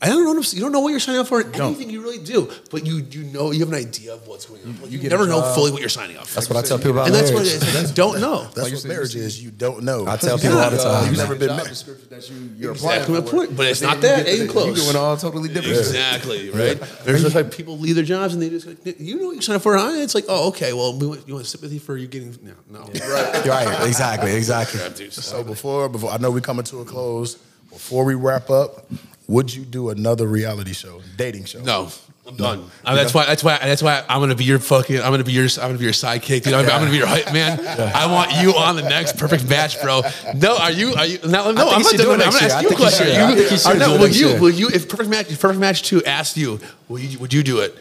[0.03, 0.41] I don't know.
[0.41, 3.05] You don't know what you're signing up for in anything you really do, but you
[3.11, 4.81] you know you have an idea of what's going on.
[4.81, 6.33] Like, you, get never know fully what you're signing up for.
[6.33, 7.63] That's what I tell people about and that's what marriage.
[7.63, 7.91] it is.
[7.91, 8.45] Don't know.
[8.45, 9.43] That's Like what marriage is.
[9.43, 10.07] You don't know.
[10.07, 11.05] I tell people all the time.
[11.07, 11.67] You've never been married.
[11.69, 14.25] description that you you're Exactly applying my for, point, but it's not that.
[14.25, 14.75] get Ain't close.
[14.75, 15.85] You're doing all totally different shit.
[15.85, 16.81] Exactly, right?
[17.05, 19.41] There's just like people leave their jobs and they just like, you know what you
[19.43, 19.77] signed up for?
[19.77, 19.91] Huh?
[19.93, 22.79] It's like, oh, okay, well, we want, you want sympathy for you getting, no, no.
[22.79, 23.45] Right.
[23.45, 23.87] You're right.
[23.87, 24.33] Exactly.
[24.33, 25.11] Exactly.
[25.11, 27.37] So before, before I know we're coming to a close.
[27.69, 28.85] Before we wrap up,
[29.31, 31.61] would you do another reality show, dating show?
[31.61, 31.89] No.
[32.27, 32.69] I'm done.
[32.85, 33.25] Uh, that's why.
[33.25, 33.57] That's why.
[33.57, 34.97] That's why I'm gonna be your fucking.
[34.97, 35.45] I'm gonna be your.
[35.45, 36.53] I'm gonna be your sidekick, dude.
[36.53, 37.59] I'm, I'm gonna be your hype man.
[37.95, 40.01] I want you on the next perfect match, bro.
[40.35, 40.93] No, are you?
[40.93, 41.17] Are you?
[41.25, 41.69] No, no.
[41.69, 42.27] I'm not should do doing it it.
[42.27, 43.07] I'm gonna ask I you a think you question.
[43.07, 43.15] should.
[43.15, 44.39] I think you should no, do it will you?
[44.41, 44.69] Will you?
[44.69, 47.17] If perfect match, if perfect match two asked you, will you?
[47.17, 47.75] Would you do it?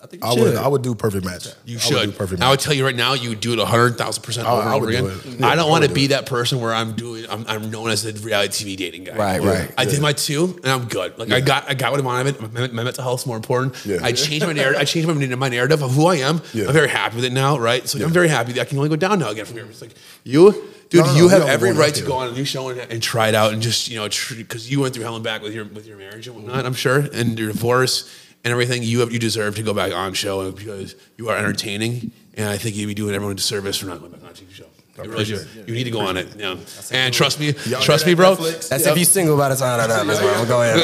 [0.00, 0.54] I think I would.
[0.54, 1.48] I would do perfect match.
[1.64, 1.94] You I should.
[1.96, 4.22] would do perfect I would tell you right now, you would do it hundred thousand
[4.22, 5.02] percent I- over I and over again.
[5.04, 5.40] do it.
[5.40, 7.26] Yeah, I don't want to would be do that person where I'm doing.
[7.28, 9.16] I'm, I'm known as the reality TV dating guy.
[9.16, 9.74] Right, right.
[9.76, 11.18] I did my two, and I'm good.
[11.18, 12.40] Like I got, I got what I wanted.
[12.40, 13.84] My, my mental is more important.
[13.84, 13.98] Yeah.
[14.00, 14.80] I changed my narrative.
[14.80, 16.42] I changed my, my narrative of who I am.
[16.54, 16.66] Yeah.
[16.68, 17.58] I'm very happy with it now.
[17.58, 17.88] Right.
[17.88, 19.66] So I'm very happy that I can only go down now again from here.
[19.66, 20.52] It's like you,
[20.90, 21.00] dude.
[21.00, 22.78] No, no, no, you we have every right to go on a new show and,
[22.78, 24.04] and try it out and just you know
[24.36, 26.64] because you went through hell and back with your with your marriage and whatnot.
[26.64, 28.08] I'm sure and your divorce
[28.44, 28.82] and everything.
[28.82, 32.12] You have you deserve to go back on show because you are entertaining.
[32.34, 34.52] And I think you'd be doing everyone a disservice for not going back on TV
[34.52, 34.67] show.
[35.02, 35.40] You really do.
[35.66, 36.28] You need to go on it.
[36.36, 36.56] Yeah.
[36.90, 38.36] And trust me, Y'all trust me, bro.
[38.36, 38.68] Netflix?
[38.68, 40.44] That's if you single by the time that happens, bro.
[40.46, 40.78] Go ahead.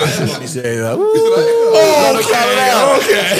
[0.54, 0.94] Yeah,
[2.94, 3.34] Okay.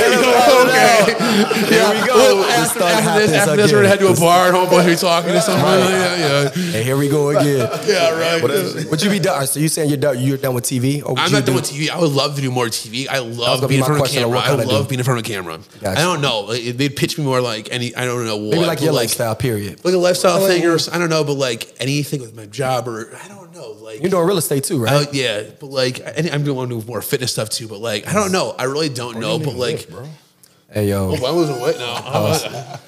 [1.69, 2.45] Here we go.
[2.45, 4.87] This after, stuff after this, after this, we're gonna head to a bar and homeboys
[4.87, 5.79] be talking to someone.
[5.79, 6.49] Yeah, yeah.
[6.51, 7.69] Hey, here we go again.
[7.85, 8.43] Yeah, right.
[8.91, 9.47] Would you be done?
[9.47, 10.19] So you saying you're done?
[10.19, 11.05] You're done with TV?
[11.05, 11.91] Or I'm not done do- with TV.
[11.91, 13.07] I would love to do more TV.
[13.09, 14.39] I love being in front of a camera.
[14.39, 14.89] I love do.
[14.89, 15.61] being in front of a camera.
[15.81, 16.01] Gotcha.
[16.01, 16.53] I don't know.
[16.53, 17.95] They'd pitch me more like any.
[17.95, 18.53] I don't know what.
[18.53, 19.35] Maybe like your lifestyle.
[19.37, 19.85] Period.
[19.85, 23.17] like a lifestyle thing, or I don't know, but like anything with my job, or
[23.17, 25.07] I don't know, like You're doing real estate too, right?
[25.09, 27.69] I- yeah, but like I, I'm doing do more fitness stuff too.
[27.69, 28.55] But like I don't know.
[28.59, 29.39] I really don't know.
[29.39, 30.09] But like, bro.
[30.73, 31.15] Hey yo.
[31.17, 31.95] oh, I wasn't wet now.
[32.07, 32.81] Oh.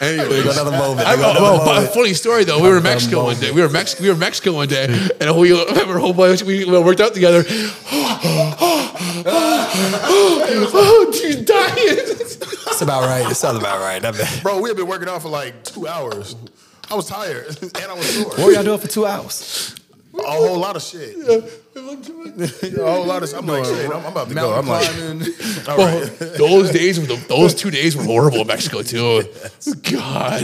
[0.00, 1.08] Anyways, Another moment.
[1.08, 1.92] I, Another oh, moment.
[1.92, 2.62] funny story though.
[2.62, 3.50] We were in Mexico one day.
[3.50, 4.86] We were Mex- we were in Mexico one day,
[5.20, 6.44] and we remember whole bunch.
[6.44, 7.42] We, we worked out together.
[9.24, 11.96] oh, she's dying.
[12.78, 13.28] That's about right.
[13.28, 14.00] It sounds about right.
[14.00, 14.42] That bad.
[14.42, 16.36] Bro, we have been working out for like two hours.
[16.90, 18.28] I was tired and I was sore.
[18.30, 19.74] What were y'all doing for two hours?
[20.18, 21.16] A whole lot of shit.
[21.16, 21.34] Yeah,
[21.76, 23.32] a whole lot of.
[23.34, 23.86] I'm like, shit.
[23.86, 24.52] I'm, I'm about to go.
[24.52, 24.88] I'm like,
[25.68, 26.18] all Well, right.
[26.36, 29.22] those days, were the, those two days were horrible in Mexico too.
[29.92, 30.40] God,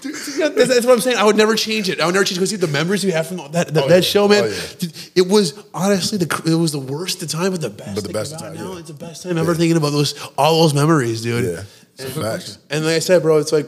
[0.00, 1.18] Dude, that's, that's what I'm saying.
[1.18, 2.00] I would never change it.
[2.00, 4.26] I would never change because the memories we have from that that, oh, that show,
[4.26, 4.44] man.
[4.44, 4.46] Oh,
[4.80, 4.88] yeah.
[5.16, 7.96] It was honestly the it was the worst of time, but the best.
[7.96, 8.72] But the best time, now.
[8.72, 8.78] yeah.
[8.78, 11.44] It's the best time ever thinking about those all those memories, dude.
[11.44, 11.64] Yeah.
[11.96, 12.58] Some facts.
[12.70, 13.66] And like I said, bro, it's like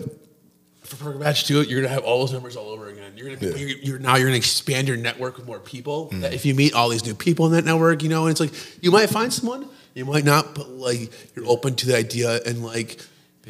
[0.96, 3.12] for Match Two, you're gonna have all those numbers all over again.
[3.16, 3.56] You're gonna, Yeah.
[3.56, 6.06] you're, you're now you're gonna expand your network with more people.
[6.06, 6.20] Mm-hmm.
[6.20, 8.40] That if you meet all these new people in that network, you know, and it's
[8.40, 12.40] like you might find someone, you might not, but like you're open to the idea
[12.46, 13.00] and like.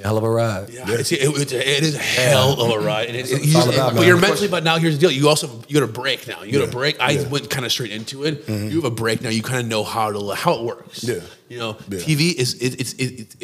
[0.03, 0.71] Hell of a ride.
[0.71, 3.45] Yeah, It's, it, it's a, it is a hell of a ride, and it, it-
[3.45, 4.49] you just- about, but you're mentally.
[4.49, 6.43] But now here's the deal: you also you got a break now.
[6.45, 6.69] You got Yeah.
[6.69, 6.99] a break.
[6.99, 8.49] I went kind of straight into it.
[8.49, 9.29] You have a break now.
[9.29, 11.05] You kind of know how to how it works.
[11.05, 11.21] Yeah.
[11.51, 11.99] you know, Yeah.
[11.99, 13.37] TV is it, it's it,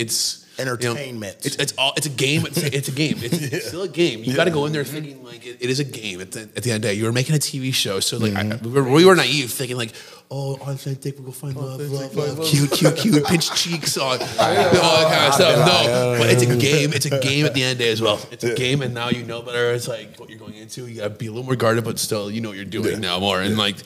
[0.58, 1.46] it's you know, Entertainment.
[1.46, 2.44] it's it's all it's a game.
[2.46, 3.16] It's a, it's a game.
[3.20, 4.24] It's, it's still a game.
[4.24, 6.20] You got to go in there thinking like it, it is a game.
[6.20, 8.18] At the, at the end of the day, you were making a TV show, so
[8.18, 9.92] like I, we, were, we were naive, thinking like,
[10.30, 11.14] oh, authentic.
[11.16, 15.28] We'll go find love, love, love, cute, cute, cute, pinch cheeks on, all that kind
[15.28, 15.58] of stuff.
[15.66, 16.92] No, but it's a game.
[16.92, 18.20] It's a game at the end of the day as well.
[18.30, 19.70] It's a game, and now you know better.
[19.72, 20.86] It's like what you're going into.
[20.86, 22.94] You got to be a little more guarded, but still, you know what you're doing
[22.94, 22.98] Yeah.
[22.98, 23.40] now more.
[23.40, 23.76] And like,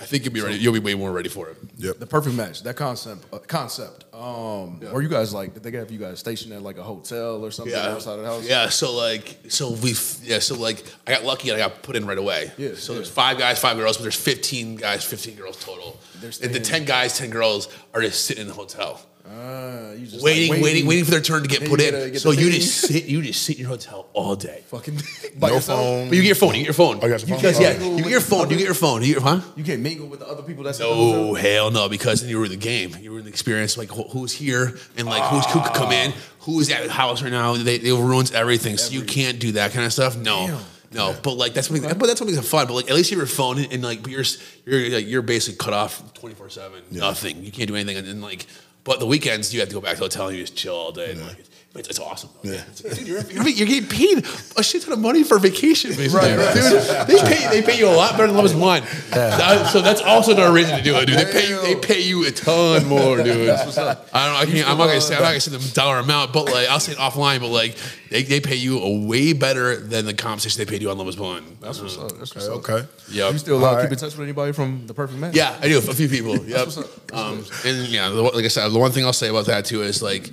[0.00, 0.56] I think you'll be ready.
[0.58, 1.56] You'll be way more ready for it.
[1.78, 1.98] Yep.
[1.98, 2.62] The perfect match.
[2.62, 3.26] That concept.
[3.32, 4.04] Uh, concept.
[4.14, 5.54] Um, Or you guys like?
[5.54, 8.26] Did they have you guys stationed at like a hotel or something outside of the
[8.26, 8.46] house?
[8.48, 11.96] Yeah, so like, so we, yeah, so like, I got lucky and I got put
[11.96, 12.52] in right away.
[12.56, 12.98] Yeah, So yeah.
[12.98, 15.98] there's five guys, five girls, but there's 15 guys, 15 girls total.
[16.20, 19.00] They're And the 10 guys, 10 girls are just sitting in the hotel.
[19.28, 21.92] Uh, you just Waiting, like, waiting, waiting, for their turn to get put you in.
[21.94, 22.60] get a- get so the you thing.
[22.60, 24.62] just sit, you just sit in your hotel all day.
[24.68, 24.98] Fucking
[25.38, 25.78] by No yourself?
[25.80, 26.08] phone.
[26.08, 26.54] But you get your phone.
[26.54, 26.98] You get your phone.
[27.02, 27.36] Oh, you got your phone?
[27.38, 27.96] Because yeah, Oh.
[27.96, 28.50] you get your phone.
[28.50, 29.02] You get your phone.
[29.02, 29.40] You get, huh?
[29.56, 32.30] You can't mingle with the other people that's in the No, hell no, because then
[32.30, 32.96] you were in the game.
[33.02, 35.92] You were in the experience, like who- who's here and like who's who could come
[35.92, 37.54] in, who's at the house right now.
[37.54, 38.78] They, it ruins everything.
[38.78, 40.16] So you can't do that kind of stuff.
[40.16, 40.58] No,
[40.90, 42.66] No, but like that's what makes, but that's what makes it fun.
[42.66, 44.24] But like at least you have your phone and, and like you're
[44.64, 46.82] you're like, you're basically cut off twenty four seven.
[46.90, 47.44] Nothing.
[47.44, 47.98] You can't do anything.
[47.98, 48.46] And then like,
[48.84, 50.74] but the weekends you have to go back to the hotel and you just chill
[50.74, 51.12] all day.
[51.12, 51.44] And, like,
[51.78, 52.30] it's, it's awesome.
[52.42, 52.50] though.
[52.52, 52.62] Yeah.
[52.76, 54.18] Dude, you're, you're, you're getting paid
[54.56, 56.28] a shit ton of money for vacation, basically.
[56.30, 58.84] Dude, they pay they pay you a lot better than Love Is Blind.
[59.10, 61.18] That- so that's also another reason to do it, dude.
[61.18, 63.50] They pay you they pay you a ton more, dude.
[63.50, 64.14] I don't know.
[64.14, 64.68] I can't.
[64.68, 65.14] I'm not gonna say.
[65.14, 67.40] I'm not gonna say the dollar amount, but like I'll say it offline.
[67.40, 67.76] But like
[68.10, 71.08] they, they pay you a way better than the compensation they paid you on Love
[71.08, 71.58] Is Blind.
[71.60, 72.12] That's what's up.
[72.18, 72.72] That's what's Okay.
[72.72, 72.78] up.
[72.80, 72.88] okay.
[73.10, 73.32] Yep.
[73.32, 73.92] You still uh, All keep right.
[73.92, 75.34] in touch with anybody from the Perfect Match?
[75.34, 75.78] Yeah, I do.
[75.78, 76.36] A few people.
[76.36, 76.66] Yep.
[76.66, 77.14] what's up.
[77.14, 79.82] Um, and yeah, the, like I said, the one thing I'll say about that too
[79.82, 80.30] is like,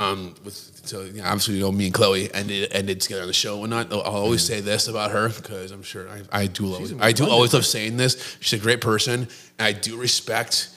[0.00, 3.28] um, with so you know, obviously you know me and Chloe ended ended together on
[3.28, 3.92] the show and whatnot.
[3.92, 7.28] I'll always say this about her because I'm sure I, I do love I do
[7.28, 8.36] always love saying this.
[8.40, 9.28] She's a great person,
[9.58, 10.70] and I do respect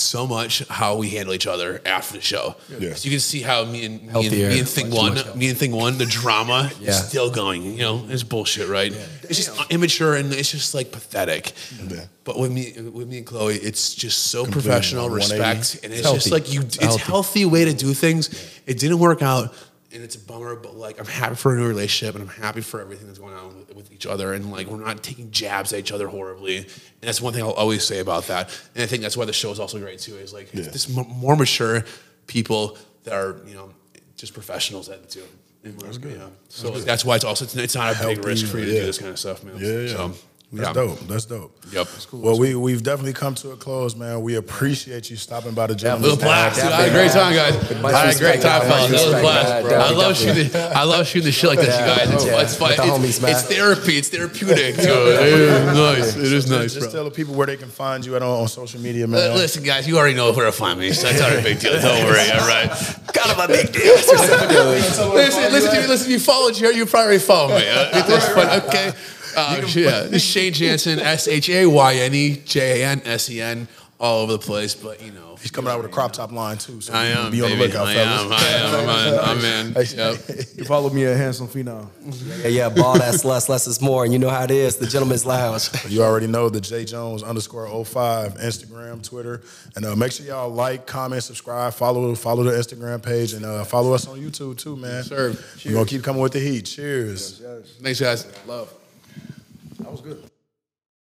[0.00, 2.56] so much how we handle each other after the show.
[2.80, 2.90] Yeah.
[2.90, 5.58] 'Cause you can see how me and me and, me and Thing One, me and
[5.58, 6.90] Thing One, the drama Yeah.
[6.90, 7.62] is still going.
[7.64, 8.92] You know, it's bullshit, right?
[9.28, 11.52] It's just immature and it's just like pathetic.
[11.90, 12.04] Yeah.
[12.24, 16.02] But with me, with me and Chloe, it's just so Completely professional, respect, and it's
[16.02, 16.18] Healthy.
[16.18, 16.62] just like you.
[16.62, 17.02] It's Healthy.
[17.02, 18.30] healthy way to do things.
[18.66, 19.54] It didn't work out,
[19.92, 20.56] and it's a bummer.
[20.56, 23.34] But like, I'm happy for a new relationship, and I'm happy for everything that's going
[23.34, 26.58] on with, with each other, and like, we're not taking jabs at each other horribly.
[26.58, 26.66] And
[27.00, 28.48] that's one thing I'll always say about that.
[28.74, 30.16] And I think that's why the show is also great too.
[30.16, 30.72] Is like it's Yeah.
[30.72, 31.84] just m- more mature
[32.26, 33.70] people that are you know
[34.16, 35.24] just professionals at it too.
[35.62, 36.16] That's good.
[36.16, 36.28] Yeah.
[36.48, 38.80] So that's, why it's also it's, it's not a big risk for you to yeah.
[38.80, 39.56] do this kind of stuff, man.
[39.58, 39.88] Yeah, yeah.
[39.88, 40.12] So,
[40.56, 40.72] That's yeah.
[40.72, 40.98] dope.
[41.00, 41.52] That's dope.
[41.72, 41.86] Yep.
[41.88, 42.20] That's cool.
[42.20, 44.22] Well, we we've definitely come to a close, man.
[44.22, 46.58] We appreciate you stopping by the It gentleman's was blast.
[46.58, 46.72] Yeah, dude.
[46.72, 47.84] I had a great time, guys.
[47.94, 48.90] I had a great time, fellas.
[48.90, 49.64] That was a blast.
[49.64, 50.50] respect, I love shooting.
[50.54, 52.10] I love shooting the shit like this, you guys.
[52.10, 52.40] It's, Yeah.
[52.42, 52.68] it's fun.
[52.70, 53.30] With the It's, man.
[53.32, 53.98] it's therapy.
[53.98, 54.76] It's therapeutic.
[54.76, 54.86] dude.
[54.86, 56.16] It is nice.
[56.16, 56.92] It is nice, Just bro.
[56.92, 59.34] tell the people where they can find you at on, on social media, Uh, man.
[59.34, 60.92] Listen, guys, you already know where to find me.
[60.92, 61.72] So that's not a big deal.
[61.80, 62.30] Don't worry.
[62.30, 62.70] All right.
[63.12, 63.94] Kind of a big deal.
[63.94, 65.12] listen,
[65.52, 66.06] listen, to me, listen.
[66.06, 67.66] If you follow Jarrette, you probably follow me.
[67.68, 68.62] Uh, it's just fun.
[68.68, 68.92] Okay.
[69.36, 73.30] Uh, yeah, this Shayne Jansen, S H A Y N E J A N S
[73.30, 73.68] E N,
[74.00, 74.74] all over the place.
[74.74, 77.30] But you know, He's coming out with a crop top line too, so I am.
[77.30, 78.22] be on the lookout, I fellas.
[78.22, 78.32] am.
[78.32, 79.28] I am.
[79.28, 79.76] I'm in.
[79.76, 79.86] I'm in.
[79.96, 80.18] Yep.
[80.56, 81.88] You follow me at Handsome Phenom.
[82.42, 84.04] Yeah, yeah, ball that's less, less is more.
[84.04, 85.68] And you know how it is, the gentleman's lounge.
[85.88, 89.42] You already know the J Jones underscore 05, Instagram, Twitter.
[89.76, 93.64] And uh, make sure y'all like, comment, subscribe, follow follow the Instagram page, and uh,
[93.64, 95.04] follow us on YouTube too, man.
[95.04, 95.32] sir.
[95.64, 96.62] We're going to keep coming with the heat.
[96.62, 97.40] Cheers.
[97.42, 97.76] Yes.
[97.80, 98.26] Thanks, guys.
[98.46, 98.72] Love.
[99.78, 100.30] That was good.